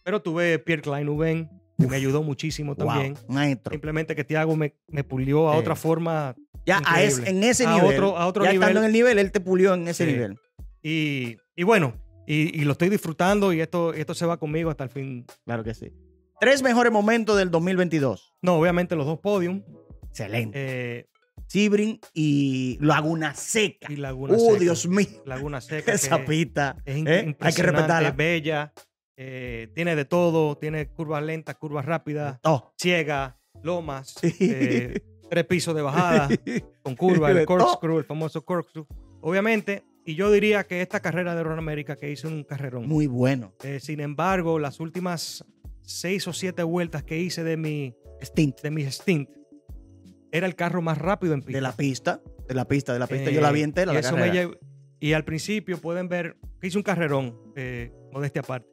pero 0.03 0.21
tuve 0.21 0.59
Pierre 0.59 0.81
Klein 0.81 1.49
que 1.77 1.87
me 1.87 1.95
ayudó 1.95 2.23
muchísimo 2.23 2.75
Wow, 2.75 2.87
también. 2.87 3.17
maestro. 3.27 3.71
Simplemente 3.71 4.15
que 4.15 4.23
Tiago 4.23 4.55
me, 4.55 4.75
me 4.87 5.03
pulió 5.03 5.49
a 5.49 5.57
otra 5.57 5.75
forma 5.75 6.35
Ya 6.65 6.81
a 6.85 7.01
es- 7.03 7.19
en 7.19 7.43
ese 7.43 7.65
A 7.65 7.73
nivel. 7.75 7.93
otro- 7.93 8.17
a 8.17 8.27
otro 8.27 8.43
ya 8.45 8.51
nivel. 8.51 8.63
estando 8.63 8.79
en 8.81 8.85
el 8.87 8.93
nivel, 8.93 9.19
él 9.19 9.31
te 9.31 9.39
pulió 9.39 9.73
en 9.73 9.87
ese 9.87 10.05
nivel. 10.05 10.37
Y, 10.83 11.37
y 11.55 11.63
bueno, 11.63 11.95
y, 12.27 12.59
y 12.59 12.63
lo 12.65 12.73
estoy 12.73 12.89
disfrutando 12.89 13.51
y 13.53 13.61
esto, 13.61 13.93
esto 13.93 14.13
se 14.13 14.25
va 14.25 14.37
conmigo 14.37 14.69
hasta 14.69 14.83
el 14.83 14.89
fin. 14.89 15.25
Claro 15.45 15.63
que 15.63 15.73
sí. 15.73 15.91
Tres 16.39 16.61
mejores 16.61 16.91
momentos 16.91 17.37
del 17.37 17.49
2022. 17.51 18.33
No, 18.41 18.55
obviamente 18.59 18.95
los 18.95 19.05
dos 19.05 19.19
podiums. 19.19 19.63
Excelente. 20.09 20.51
eh, 20.99 21.09
Sibrin 21.47 21.99
y 22.13 22.77
Laguna 22.81 23.33
Seca. 23.35 23.91
y 23.91 23.95
Laguna 23.97 24.33
Oh, 24.35 24.39
Seca. 24.51 24.59
Dios 24.59 24.87
mío. 24.87 25.07
Laguna 25.25 25.61
Seca. 25.61 25.93
Esa 25.93 26.19
que 26.19 26.23
pista. 26.25 26.75
es 26.85 26.97
¿eh? 27.05 27.35
Hay 27.39 27.53
que 27.53 27.63
respetarla. 27.63 28.11
bella. 28.11 28.73
eh, 29.17 29.69
tiene 29.73 29.95
de 29.95 30.05
todo. 30.05 30.57
Tiene 30.57 30.87
curvas 30.89 31.23
lentas, 31.23 31.55
curvas 31.55 31.85
rápidas, 31.85 32.39
Oh. 32.43 32.73
ciega, 32.77 33.37
lomas, 33.63 34.15
Sí. 34.21 34.35
eh, 34.41 35.01
tres 35.29 35.45
pisos 35.45 35.73
de 35.75 35.81
bajada, 35.81 36.27
con 36.83 36.95
curva, 36.95 37.31
el 37.31 37.45
corkscrew, 37.45 37.99
el 37.99 38.03
famoso 38.05 38.43
corkscrew. 38.43 38.85
Obviamente, 39.21 39.83
y 40.05 40.15
yo 40.15 40.29
diría 40.31 40.65
que 40.65 40.81
esta 40.81 40.99
carrera 40.99 41.33
de 41.35 41.43
Ron 41.43 41.57
América 41.57 41.95
que 41.95 42.11
hice 42.11 42.27
un 42.27 42.43
carrerón. 42.43 42.87
Muy 42.87 43.07
bueno. 43.07 43.53
Eh, 43.63 43.79
sin 43.79 44.01
embargo, 44.01 44.59
las 44.59 44.79
últimas 44.79 45.43
seis 45.85 46.27
o 46.27 46.33
siete 46.33 46.63
vueltas 46.63 47.03
que 47.03 47.19
hice 47.19 47.43
de 47.43 47.57
mi, 47.57 47.95
Stint. 48.21 48.61
de 48.61 48.71
mi 48.71 48.83
stint, 48.91 49.29
era 50.31 50.47
el 50.47 50.55
carro 50.55 50.81
más 50.81 50.97
rápido 50.97 51.33
en 51.33 51.41
pista. 51.41 51.57
De 51.57 51.61
la 51.61 51.71
pista. 51.75 52.21
De 52.47 52.53
la 52.55 52.67
pista, 52.67 52.93
de 52.93 52.99
la 52.99 53.07
pista. 53.07 53.29
Eh, 53.29 53.33
Yo 53.33 53.41
la 53.41 53.51
vi 53.51 53.61
entera, 53.63 53.91
y 53.91 53.95
la 53.95 53.99
eso 54.01 54.15
me 54.15 54.27
carrera. 54.27 54.49
llev- 54.49 54.57
Y 54.99 55.13
al 55.13 55.23
principio 55.25 55.77
pueden 55.77 56.07
ver 56.07 56.37
que 56.59 56.67
hice 56.67 56.77
un 56.77 56.83
carrerón, 56.83 57.37
eh, 57.55 57.91
modestia 58.11 58.41
aparte. 58.41 58.67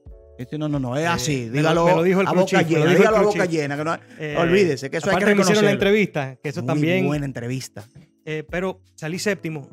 Sí, 0.50 0.58
No, 0.58 0.68
no, 0.68 0.80
no, 0.80 0.96
es 0.96 1.04
Eh, 1.04 1.06
así. 1.06 1.36
me 1.42 1.46
lo- 1.46 1.52
Dígalo 1.58 1.84
me 1.86 1.94
lo 1.94 2.02
dijo 2.02 2.20
el 2.22 2.26
a 2.26 2.32
boca 2.32 2.62
llena. 2.62 2.68
dijo 2.80 2.84
el 2.90 2.96
Dígalo 2.98 3.16
a 3.18 3.22
boca 3.22 3.44
llena. 3.44 3.76
que 3.76 3.84
no- 3.84 3.98
Eh, 4.18 4.34
olvídese, 4.38 4.90
que 4.90 4.96
eso 4.96 5.06
hay 5.10 5.16
que 5.18 5.24
aparte 5.24 5.34
me 5.36 5.42
hicieron 5.42 5.64
la 5.64 5.70
reconocerlo. 5.70 5.70
entrevista, 5.70 6.36
que 6.42 6.48
eso 6.48 6.60
Muy 6.62 6.66
también. 6.66 7.06
buena 7.06 7.26
entrevista. 7.26 7.84
eh, 8.24 8.44
pero 8.50 8.80
salí 8.94 9.18
séptimo, 9.18 9.68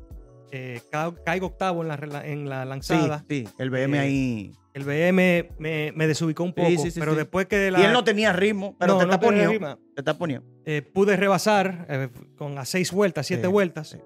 eh, 0.52 0.82
ca- 0.92 1.14
caigo 1.26 1.48
octavo 1.48 1.82
en 1.84 1.88
la, 1.90 2.26
en 2.28 2.50
la 2.50 2.64
Sí, 2.64 2.70
lanzada. 2.70 3.26
sí. 3.30 3.48
El 3.58 3.70
BM 3.70 3.98
Eh, 3.98 4.00
ahí. 4.00 4.52
El 4.74 4.84
BM 4.84 5.50
me, 5.58 5.92
me 5.96 6.08
desubicó 6.08 6.44
un 6.44 6.54
poco, 6.54 6.70
Sí, 6.70 6.78
sí, 6.78 6.92
sí, 6.92 7.00
pero 7.00 7.12
sí. 7.14 7.18
después 7.18 7.48
que 7.48 7.72
la, 7.72 7.82
Y 7.82 7.84
él 7.86 7.92
no 7.94 8.04
tenía 8.04 8.32
ritmo, 8.34 8.76
pero 8.80 8.94
No, 8.94 9.00
te 9.00 9.06
no 9.08 9.20
tenía 9.20 9.44
taponió. 9.44 9.52
rima. 9.52 9.80
Te 9.96 10.04
taponió. 10.04 10.44
eh, 10.66 10.82
pude 10.82 11.16
rebasar 11.18 11.86
eh, 11.90 12.10
con 12.38 12.58
a 12.58 12.66
seis 12.66 12.92
vueltas, 12.92 13.26
siete 13.28 13.48
Sí, 13.48 13.52
vueltas. 13.52 13.90
sí. 13.90 13.98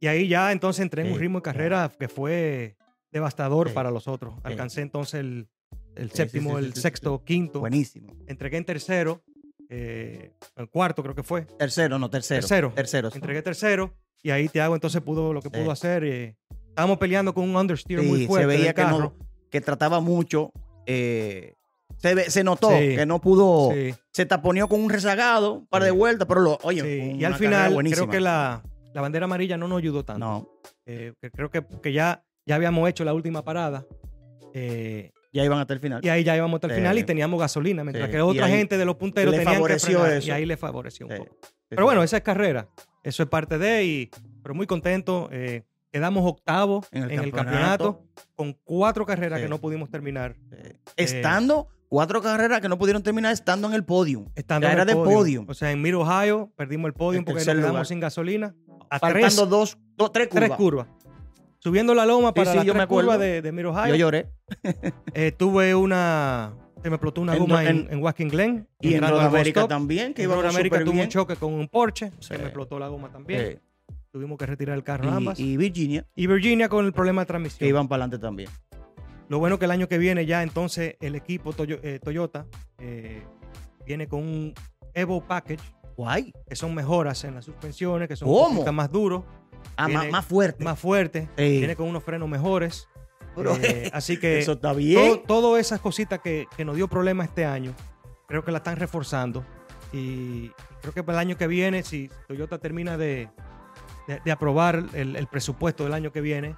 Y 0.00 0.06
ahí 0.06 0.26
ya 0.28 0.50
entonces 0.52 0.80
entré 0.82 1.02
en 1.02 1.08
un 1.08 1.14
Sí, 1.14 1.20
ritmo 1.20 1.38
de 1.38 1.42
carrera 1.42 1.90
que 1.98 2.08
fue 2.08 2.76
devastador 3.12 3.68
Sí. 3.68 3.74
para 3.74 3.90
los 3.90 4.08
otros. 4.08 4.34
Sí. 4.36 4.40
Alcancé 4.44 4.80
entonces 4.80 5.20
el, 5.20 5.48
el 5.96 6.10
Sí, 6.10 6.16
séptimo, 6.16 6.50
sí, 6.50 6.56
sí, 6.56 6.64
el 6.66 6.72
sí, 6.72 6.76
sí, 6.76 6.80
sexto, 6.82 7.24
quinto. 7.24 7.60
Buenísimo. 7.60 8.16
Entregué 8.26 8.56
en 8.58 8.64
tercero, 8.64 9.22
eh, 9.68 10.32
el 10.56 10.68
cuarto 10.68 11.02
creo 11.02 11.14
que 11.14 11.22
fue. 11.22 11.42
Tercero, 11.58 11.98
no, 11.98 12.08
tercero. 12.10 12.40
Tercero. 12.40 12.72
Tercero. 12.74 13.10
Entregué 13.14 13.42
tercero 13.42 13.94
y 14.22 14.30
ahí 14.30 14.48
Tiago 14.48 14.74
entonces 14.74 15.00
pudo 15.02 15.32
lo 15.32 15.40
que 15.42 15.50
pudo 15.50 15.64
Sí. 15.64 15.70
hacer. 15.70 16.04
eh, 16.04 16.36
estábamos 16.68 16.98
peleando 16.98 17.34
con 17.34 17.44
un 17.48 17.56
understeer 17.56 18.02
muy 18.02 18.26
fuerte 18.26 18.50
se 18.52 18.58
veía 18.58 18.72
que, 18.74 18.82
no, 18.84 19.14
que 19.50 19.60
trataba 19.60 20.00
mucho. 20.00 20.52
eh, 20.86 21.54
se, 21.98 22.30
se 22.30 22.44
notó 22.44 22.70
Sí. 22.70 22.94
que 22.96 23.04
no 23.06 23.20
pudo. 23.20 23.70
Se 24.12 24.24
taponeó 24.26 24.68
con 24.68 24.80
un 24.80 24.88
rezagado, 24.90 25.52
un 25.54 25.66
par 25.66 25.82
de 25.82 25.90
vueltas, 25.90 26.26
pero 26.28 26.40
lo, 26.40 26.58
oye, 26.62 27.14
Y 27.18 27.24
al 27.24 27.34
final 27.34 27.76
creo 27.90 28.08
que 28.08 28.20
la, 28.20 28.62
la 28.94 29.00
bandera 29.00 29.24
amarilla 29.24 29.56
no 29.56 29.66
nos 29.68 29.78
ayudó 29.78 30.04
tanto. 30.04 30.20
No, 30.24 30.48
Eh, 30.86 31.12
creo 31.34 31.50
que, 31.50 31.62
que 31.82 31.92
ya, 31.92 32.24
ya 32.46 32.54
habíamos 32.54 32.88
hecho 32.88 33.04
la 33.04 33.12
última 33.14 33.44
parada. 33.44 33.84
eh, 34.54 35.10
ya 35.38 35.44
iban 35.44 35.58
hasta 35.60 35.72
el 35.74 35.80
final. 35.80 36.04
y 36.04 36.08
ahí 36.08 36.22
ya 36.24 36.36
íbamos 36.36 36.56
hasta 36.58 36.66
el 36.68 36.74
final 36.74 36.98
y 36.98 37.04
teníamos 37.04 37.40
gasolina, 37.40 37.82
mientras 37.84 38.08
que 38.10 38.16
Y 38.16 38.20
otra 38.20 38.46
ahí 38.46 38.52
gente 38.52 38.76
de 38.76 38.84
los 38.84 38.96
punteros 38.96 39.32
le 39.32 39.38
tenían 39.38 39.54
que 39.54 39.58
favoreció 39.58 40.06
eso. 40.06 40.28
y 40.28 40.30
ahí 40.30 40.44
le 40.46 40.56
favoreció 40.56 41.06
un 41.06 41.16
poco. 41.16 41.36
Pero 41.68 41.84
bueno, 41.84 42.02
esa 42.02 42.16
es 42.18 42.22
carrera. 42.22 42.68
Eso 43.02 43.22
es 43.22 43.28
parte 43.28 43.58
de, 43.58 43.84
y, 43.84 44.10
pero 44.42 44.54
muy 44.54 44.66
contento. 44.66 45.28
eh, 45.32 45.62
quedamos 45.90 46.24
octavo 46.30 46.84
En 46.92 47.04
en 47.04 47.10
el 47.18 47.24
el, 47.26 47.32
campeonato. 47.32 48.02
con 48.34 48.52
cuatro 48.64 49.06
carreras 49.06 49.38
Sí. 49.38 49.44
que 49.44 49.48
no 49.48 49.58
pudimos 49.58 49.88
terminar. 49.90 50.36
Eh, 50.52 50.76
estando 50.96 51.68
cuatro 51.88 52.20
carreras 52.20 52.60
que 52.60 52.68
no 52.68 52.76
pudieron 52.78 53.02
terminar 53.02 53.32
estando 53.32 53.68
en 53.68 53.74
el 53.74 53.84
podio. 53.84 54.26
Estando 54.34 54.66
Ya 54.66 54.72
en 54.72 54.74
era 54.74 54.82
el 54.82 54.88
de 54.88 54.94
podium. 54.94 55.14
podium. 55.14 55.46
O 55.48 55.54
sea, 55.54 55.70
en 55.70 55.80
Mid 55.80 55.96
Ohio 55.96 56.52
perdimos 56.56 56.88
el 56.88 56.92
podium 56.94 57.20
En 57.20 57.24
porque 57.24 57.38
nos 57.44 57.46
quedamos 57.54 57.68
lugar. 57.70 57.86
sin 57.86 58.00
gasolina. 58.00 58.54
A 58.90 58.98
Faltando 58.98 59.20
tres, 59.28 59.36
dos, 59.36 59.78
dos, 59.96 60.12
tres 60.12 60.28
curvas. 60.28 60.46
tres 60.48 60.56
curvas. 60.56 60.86
Subiendo 61.60 61.94
la 61.94 62.06
loma 62.06 62.32
para 62.32 62.50
sí, 62.52 62.56
las 62.58 62.66
yo 62.66 62.74
me 62.74 62.86
curvas 62.86 63.18
de, 63.18 63.42
de 63.42 63.52
Mid 63.52 63.66
Ohio. 63.68 63.88
Yo 63.88 63.96
lloré. 63.96 64.28
Eh, 65.14 65.32
tuve 65.32 65.74
una. 65.74 66.54
Se 66.82 66.88
me 66.90 66.96
explotó 66.96 67.20
una 67.20 67.32
En- 67.34 67.38
goma 67.40 67.62
en, 67.64 67.68
en- 67.86 67.92
en 67.92 68.02
Watkins 68.02 68.30
Glen. 68.32 68.68
Y 68.80 68.94
en 68.94 69.02
América 69.04 69.66
también, 69.66 70.14
que 70.14 70.22
En 70.22 70.28
iba 70.30 70.36
Road 70.40 70.50
América 70.50 70.84
tuve 70.84 71.02
un 71.02 71.08
choque 71.08 71.34
con 71.36 71.52
un 71.52 71.66
Porsche. 71.68 72.10
Sí. 72.20 72.28
Se 72.28 72.38
me 72.38 72.44
explotó 72.44 72.78
la 72.78 72.86
goma 72.88 73.10
también. 73.10 73.60
Tuvimos 74.12 74.38
que 74.38 74.46
retirar 74.46 74.76
el 74.76 74.84
carro 74.84 75.10
ambas. 75.10 75.38
y, 75.38 75.52
y 75.52 75.56
Virginia, 75.56 76.06
Y 76.14 76.26
Virginia 76.28 76.68
con 76.68 76.86
el 76.86 76.92
problema 76.92 77.22
de 77.22 77.26
transmisión. 77.26 77.58
que 77.58 77.66
iban 77.68 77.88
para 77.88 78.04
adelante 78.04 78.18
también. 78.24 78.48
Lo 79.28 79.38
bueno 79.38 79.58
que 79.58 79.66
el 79.66 79.70
año 79.70 79.86
que 79.88 79.98
viene 79.98 80.24
ya 80.24 80.42
entonces 80.42 80.96
el 81.00 81.14
equipo 81.14 81.52
Toyo- 81.52 81.80
eh, 81.82 81.98
Toyota 82.02 82.46
eh, 82.78 83.22
viene 83.84 84.06
con 84.06 84.20
un 84.22 84.54
Evo 84.94 85.20
Package, 85.22 85.62
Guay. 85.96 86.32
que 86.48 86.56
son 86.56 86.74
mejoras 86.74 87.22
en 87.24 87.34
las 87.34 87.44
suspensiones, 87.44 88.08
que 88.08 88.16
son 88.16 88.28
más 88.74 88.90
duros, 88.90 89.24
Ah, 89.78 89.86
Viene 89.86 90.02
más, 90.04 90.10
más 90.12 90.26
fuerte. 90.26 90.64
más 90.64 90.78
fuertes, 90.78 91.28
Sí. 91.36 91.58
viene 91.58 91.76
con 91.76 91.88
unos 91.88 92.02
frenos 92.02 92.28
mejores. 92.28 92.88
Eh, 93.62 93.90
así 93.94 94.18
que 94.18 94.38
eso 94.40 94.52
está 94.52 94.72
to- 94.72 94.76
bien. 94.78 95.22
todas 95.26 95.60
esas 95.60 95.80
cositas 95.80 96.18
que, 96.20 96.46
que 96.56 96.64
nos 96.64 96.74
dio 96.76 96.88
problemas 96.88 97.28
este 97.28 97.44
año, 97.44 97.72
creo 98.26 98.44
que 98.44 98.50
la 98.50 98.58
están 98.58 98.76
reforzando. 98.76 99.44
Y 99.92 100.50
creo 100.82 100.92
que 100.92 101.02
para 101.02 101.18
el 101.22 101.28
año 101.28 101.36
que 101.38 101.46
viene, 101.46 101.82
si 101.82 102.10
Toyota 102.26 102.58
termina 102.58 102.96
de, 102.98 103.28
de- 104.08 104.20
de 104.24 104.30
aprobar 104.32 104.84
el, 104.94 105.16
el 105.16 105.26
presupuesto 105.28 105.84
del 105.84 105.94
año 105.94 106.10
que 106.12 106.20
viene, 106.20 106.56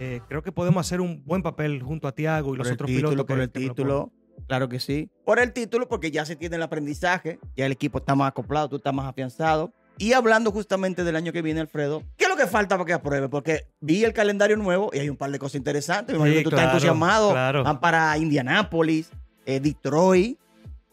eh, 0.00 0.20
creo 0.28 0.42
que 0.42 0.50
podemos 0.50 0.84
hacer 0.86 1.00
un 1.00 1.22
buen 1.24 1.42
papel 1.42 1.82
junto 1.82 2.08
a 2.08 2.12
Tiago 2.12 2.54
y 2.54 2.58
los 2.58 2.70
otros 2.70 2.88
título, 2.88 3.10
pilotos. 3.10 3.26
por 3.26 3.36
que- 3.36 3.42
el 3.42 3.48
que 3.50 3.52
proponen. 3.52 3.68
título. 3.76 4.12
Claro 4.48 4.68
que 4.68 4.80
sí. 4.80 5.10
Por 5.24 5.38
el 5.38 5.52
título, 5.52 5.88
porque 5.88 6.10
ya 6.10 6.24
se 6.26 6.34
tiene 6.36 6.56
el 6.56 6.62
aprendizaje, 6.62 7.38
ya 7.56 7.66
el 7.66 7.72
equipo 7.72 7.98
está 7.98 8.14
más 8.14 8.28
acoplado, 8.28 8.68
tú 8.68 8.76
estás 8.76 8.92
más 8.92 9.06
afianzado. 9.06 9.72
Y 9.96 10.12
hablando 10.12 10.50
justamente 10.50 11.04
del 11.04 11.14
año 11.14 11.32
que 11.32 11.40
viene, 11.40 11.60
Alfredo, 11.60 12.02
¿qué 12.16 12.23
es 12.23 12.23
lo 12.36 12.44
que 12.44 12.50
falta 12.50 12.76
para 12.76 12.86
que 12.86 12.92
apruebe? 12.92 13.28
Porque 13.28 13.66
vi 13.80 14.04
el 14.04 14.12
calendario 14.12 14.56
nuevo 14.56 14.90
y 14.92 14.98
hay 14.98 15.08
un 15.08 15.16
par 15.16 15.30
de 15.30 15.38
cosas 15.38 15.56
interesantes. 15.56 16.12
Me 16.14 16.18
imagino 16.18 16.34
Sí, 16.38 16.38
que 16.40 16.44
tú 16.44 16.50
claro, 16.50 16.62
estás 16.68 16.74
entusiasmado. 16.82 17.30
claro. 17.32 17.64
Van 17.64 17.80
para 17.80 18.16
Indianápolis, 18.18 19.10
eh, 19.46 19.60
Detroit, 19.60 20.38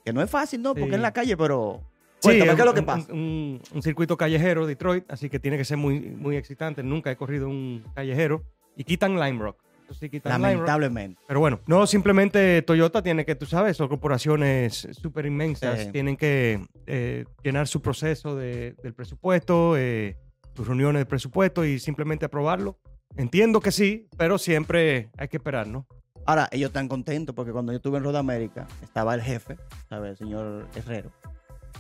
que 0.06 0.14
no 0.14 0.22
es 0.22 0.30
fácil, 0.30 0.62
¿no? 0.62 0.74
Porque 0.74 0.90
Sí. 0.90 0.96
en 0.96 1.02
la 1.02 1.14
calle, 1.14 1.38
pero. 1.38 1.82
Sí, 2.20 2.28
Cuéntame, 2.28 2.52
¿qué 2.56 2.62
es 2.62 2.66
lo 2.66 2.72
un- 2.72 2.76
que 2.76 2.80
un- 2.82 2.86
pasa? 2.86 3.14
Un, 3.14 3.62
un 3.74 3.82
circuito 3.82 4.16
callejero, 4.16 4.68
Detroit, 4.68 5.06
así 5.12 5.28
que 5.30 5.40
tiene 5.40 5.58
que 5.58 5.66
ser 5.66 5.78
muy, 5.78 6.00
muy 6.02 6.36
excitante. 6.38 6.84
Nunca 6.84 7.10
he 7.12 7.16
corrido 7.16 7.48
un 7.50 7.84
callejero. 7.96 8.44
Y 8.76 8.84
quitan 8.84 9.20
Lime 9.20 9.40
Rock. 9.40 9.58
Sí. 10.00 10.10
Lamentablemente. 10.24 11.20
Pero 11.28 11.42
bueno, 11.42 11.60
no 11.68 11.86
simplemente 11.86 12.62
Toyota 12.62 13.02
tiene 13.04 13.26
que, 13.26 13.36
tú 13.36 13.46
sabes, 13.46 13.76
son 13.76 13.90
corporaciones 13.90 14.88
súper 14.94 15.26
inmensas, 15.26 15.80
Sí. 15.82 15.92
tienen 15.92 16.16
que 16.16 16.64
eh, 16.88 17.26
llenar 17.44 17.68
su 17.68 17.82
proceso 17.82 18.36
de- 18.36 18.74
del 18.84 18.94
presupuesto, 18.94 19.76
eh, 19.78 20.16
sus 20.56 20.68
reuniones 20.68 21.00
de 21.02 21.06
presupuesto 21.06 21.66
y 21.66 21.80
simplemente 21.80 22.26
aprobarlo. 22.26 22.78
Entiendo 23.18 23.60
que 23.60 23.72
sí, 23.72 24.08
pero 24.18 24.38
siempre 24.38 25.10
hay 25.18 25.28
que 25.28 25.38
esperar, 25.38 25.68
¿no? 25.68 25.86
Ahora, 26.26 26.48
ellos 26.52 26.70
están 26.70 26.88
contentos 26.88 27.36
porque 27.36 27.52
cuando 27.52 27.72
yo 27.72 27.78
estuve 27.78 27.98
en 27.98 28.04
Road 28.04 28.16
América, 28.18 28.68
estaba 28.84 29.16
el 29.16 29.22
jefe, 29.22 29.58
¿sabes? 29.90 30.12
El 30.12 30.18
señor 30.18 30.68
Herrero. 30.76 31.12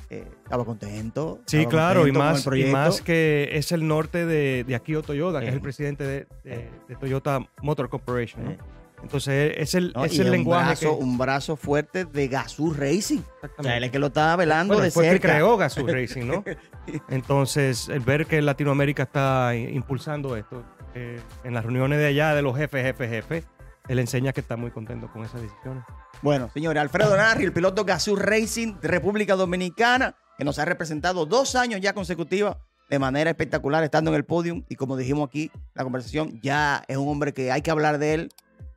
Eh, 0.10 0.28
estaba 0.44 0.66
contento. 0.66 1.40
Sí, 1.46 1.58
estaba 1.58 1.72
claro, 1.72 2.00
y 2.02 2.12
contento 2.12 2.20
más, 2.20 2.42
y 2.42 2.44
proyecto. 2.44 2.72
más 2.74 3.02
que 3.02 3.50
es 3.54 3.72
el 3.72 3.88
norte 3.88 4.26
de, 4.26 4.66
de 4.66 4.76
Akio 4.76 5.04
Toyoda, 5.04 5.40
que 5.40 5.48
es 5.48 5.54
el 5.54 5.62
presidente 5.62 6.04
de, 6.04 6.28
de- 6.44 6.70
de 6.90 6.96
Toyota 7.00 7.48
Motor 7.62 7.88
Corporation. 7.90 8.44
¿no? 8.44 8.52
Sí. 8.52 8.58
Entonces, 9.04 9.54
es 9.58 9.76
el, 9.76 9.94
¿no? 9.96 10.06
es 10.06 10.18
el 10.20 10.28
un 10.28 10.32
lenguaje 10.32 10.66
brazo, 10.68 10.98
que... 10.98 11.04
un 11.04 11.18
brazo 11.18 11.56
fuerte 11.56 12.06
de 12.06 12.28
Gazoo 12.28 12.74
Racing. 12.74 13.20
O 13.20 13.22
sea, 13.24 13.34
Exactamente. 13.36 13.78
él 13.78 13.84
es 13.86 13.92
que 13.92 14.00
lo 14.00 14.08
estaba 14.08 14.36
velando 14.36 14.74
Bueno, 14.76 14.86
de 14.86 14.92
fue 14.92 15.04
que 15.06 15.10
cerca. 15.12 15.30
creó 15.30 15.58
Gazoo 15.58 15.88
Racing, 15.88 16.26
¿no? 16.28 16.44
Entonces, 17.10 17.90
el 17.90 18.00
ver 18.02 18.26
que 18.26 18.42
Latinoamérica 18.42 19.04
está 19.04 19.56
impulsando 19.56 20.36
esto, 20.38 20.64
eh, 20.94 21.20
en 21.44 21.54
las 21.54 21.64
reuniones 21.64 22.00
de 22.00 22.08
allá 22.08 22.36
de 22.36 22.42
los 22.42 22.56
jefes, 22.56 22.84
jefes, 22.84 23.10
jefes, 23.10 23.46
él 23.88 24.00
enseña 24.00 24.34
que 24.34 24.42
está 24.42 24.58
muy 24.58 24.72
contento 24.72 25.10
con 25.12 25.24
esas 25.24 25.42
decisiones. 25.42 25.84
Bueno, 26.22 26.50
señores, 26.54 26.82
Alfredo 26.82 27.16
Narri, 27.18 27.44
el 27.46 27.54
piloto 27.54 27.84
Gazoo 27.84 28.16
Racing 28.16 28.76
de 28.80 28.88
República 28.88 29.36
Dominicana, 29.36 30.16
que 30.38 30.44
nos 30.46 30.60
ha 30.60 30.66
representado 30.66 31.26
dos 31.26 31.56
años 31.56 31.82
ya 31.82 31.94
consecutivos 31.94 32.58
de 32.90 33.00
manera 33.00 33.30
espectacular, 33.30 33.84
estando 33.84 34.12
en 34.12 34.18
el 34.18 34.26
podium. 34.26 34.64
Y 34.70 34.76
como 34.76 34.98
dijimos 34.98 35.28
aquí, 35.30 35.50
la 35.74 35.84
conversación 35.84 36.40
ya 36.42 36.84
es 36.88 36.98
un 36.98 37.08
hombre 37.08 37.34
que 37.34 37.52
hay 37.52 37.62
que 37.62 37.72
hablar 37.72 37.98
de 37.98 38.14
él. 38.14 38.30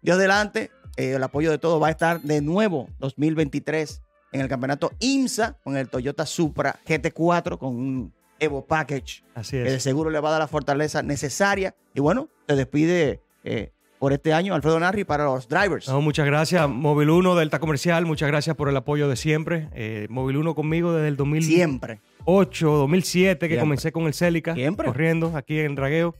Dios 0.04 0.18
delante, 0.18 0.70
eh, 0.98 1.14
el 1.14 1.22
apoyo 1.22 1.50
de 1.50 1.56
todos 1.58 1.82
va 1.82 1.88
a 1.88 1.90
estar 1.90 2.20
de 2.20 2.40
nuevo 2.42 2.88
2023 2.98 4.02
en 4.32 4.40
el 4.42 4.48
campeonato 4.48 4.92
IMSA 5.00 5.56
con 5.64 5.76
el 5.78 5.88
Toyota 5.88 6.26
Supra 6.26 6.78
GT4 6.86 7.56
con 7.58 7.74
un 7.74 8.12
Evo 8.38 8.66
Package. 8.66 9.24
Así 9.34 9.52
Que 9.56 9.66
es. 9.66 9.72
de 9.72 9.80
seguro 9.80 10.10
le 10.10 10.20
va 10.20 10.28
a 10.28 10.32
dar 10.32 10.40
la 10.40 10.46
fortaleza 10.48 11.02
necesaria. 11.02 11.74
Y 11.94 12.00
bueno, 12.00 12.28
se 12.46 12.54
despide 12.54 13.20
eh, 13.44 13.72
por 13.98 14.12
este 14.12 14.34
año 14.34 14.54
Alfredo 14.54 14.78
Narri 14.78 15.04
para 15.04 15.24
los 15.24 15.48
drivers. 15.48 15.88
No, 15.88 16.02
muchas 16.02 16.26
gracias, 16.26 16.68
Móvil 16.68 17.08
1, 17.08 17.34
Delta 17.36 17.58
Comercial. 17.58 18.04
Muchas 18.04 18.28
gracias 18.28 18.54
por 18.56 18.68
el 18.68 18.76
apoyo 18.76 19.08
de 19.08 19.16
siempre. 19.16 19.70
Eh, 19.72 20.06
Móvil 20.10 20.36
1 20.36 20.54
conmigo 20.54 20.92
desde 20.92 21.08
el 21.08 21.16
2008, 21.16 21.46
Siempre. 21.46 22.00
2007, 22.26 23.38
que 23.38 23.46
Siempre. 23.54 23.60
comencé 23.60 23.90
con 23.92 24.02
el 24.06 24.12
Celica, 24.12 24.54
Siempre. 24.54 24.86
corriendo 24.88 25.32
aquí 25.34 25.60
en 25.60 25.74
Dragueo. 25.74 26.14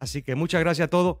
Así 0.00 0.22
que 0.22 0.34
muchas 0.34 0.60
gracias 0.62 0.86
a 0.86 0.90
todos. 0.90 1.18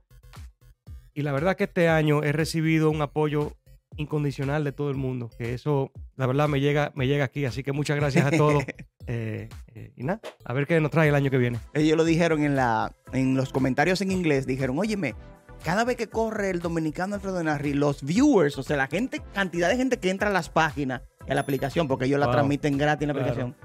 Y 1.14 1.22
la 1.22 1.32
verdad 1.32 1.56
que 1.56 1.64
este 1.64 1.88
año 1.88 2.22
he 2.22 2.32
recibido 2.32 2.90
un 2.90 3.02
apoyo 3.02 3.52
incondicional 3.96 4.62
de 4.64 4.72
todo 4.72 4.90
el 4.90 4.96
mundo, 4.96 5.30
que 5.36 5.52
eso, 5.54 5.90
la 6.16 6.26
verdad, 6.26 6.48
me 6.48 6.60
llega, 6.60 6.92
me 6.94 7.06
llega 7.06 7.24
aquí. 7.24 7.44
Así 7.44 7.62
que 7.62 7.72
muchas 7.72 7.96
gracias 7.96 8.26
a 8.26 8.30
todos. 8.30 8.64
Eh, 9.06 9.48
eh, 9.74 9.90
y 9.96 10.04
nada, 10.04 10.20
a 10.44 10.52
ver 10.52 10.68
qué 10.68 10.78
nos 10.78 10.92
trae 10.92 11.08
el 11.08 11.16
año 11.16 11.32
que 11.32 11.38
viene. 11.38 11.58
Ellos 11.74 11.96
lo 11.96 12.04
dijeron 12.04 12.44
en, 12.44 12.54
la, 12.54 12.92
en 13.12 13.34
los 13.36 13.50
comentarios 13.50 14.00
en 14.02 14.12
inglés. 14.12 14.46
Dijeron, 14.46 14.78
óyeme, 14.78 15.16
cada 15.64 15.84
vez 15.84 15.96
que 15.96 16.06
corre 16.06 16.50
el 16.50 16.60
dominicano 16.60 17.16
Alfredo 17.16 17.42
Narri, 17.42 17.72
los 17.72 18.04
viewers, 18.04 18.56
o 18.58 18.62
sea, 18.62 18.76
la 18.76 18.86
gente, 18.86 19.20
cantidad 19.34 19.68
de 19.68 19.76
gente 19.76 19.96
que 19.98 20.10
entra 20.10 20.28
a 20.28 20.32
las 20.32 20.48
páginas 20.48 21.02
y 21.26 21.32
a 21.32 21.34
la 21.34 21.40
aplicación, 21.40 21.88
porque 21.88 22.04
ellos 22.04 22.20
la 22.20 22.30
transmiten 22.30 22.78
gratis 22.78 23.02
en 23.02 23.08
la 23.08 23.14
Claro. 23.14 23.30
aplicación, 23.32 23.56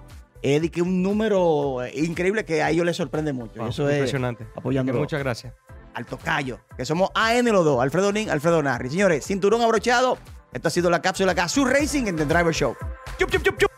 es 0.41 0.71
que 0.71 0.81
un 0.81 1.03
número 1.03 1.77
increíble 1.93 2.43
que 2.43 2.63
a 2.63 2.71
ellos 2.71 2.85
les 2.85 2.95
sorprende 2.97 3.31
mucho. 3.31 3.59
Wow, 3.59 3.69
Eso 3.69 3.87
es 3.87 3.97
impresionante. 3.97 4.47
apoyando 4.55 4.93
muchas 4.93 5.19
gracias. 5.19 5.53
Al 5.95 6.05
tocayo, 6.05 6.59
que 6.77 6.85
somos 6.85 7.09
AN 7.15 7.45
los 7.45 7.65
dos, 7.65 7.81
Alfredo 7.81 8.11
Nin, 8.11 8.29
Alfredo 8.29 8.61
Narri. 8.61 8.89
Señores, 8.89 9.25
cinturón 9.25 9.61
abrochado. 9.61 10.17
Esto 10.53 10.67
ha 10.67 10.71
sido 10.71 10.89
la 10.89 11.01
cápsula 11.01 11.33
Gazoo 11.33 11.65
Racing 11.65 12.07
en 12.07 12.15
The 12.15 12.25
Driver 12.25 12.53
Show. 12.53 12.75
Chup, 13.17 13.31
chup, 13.31 13.43
chup, 13.43 13.57
chup. 13.57 13.71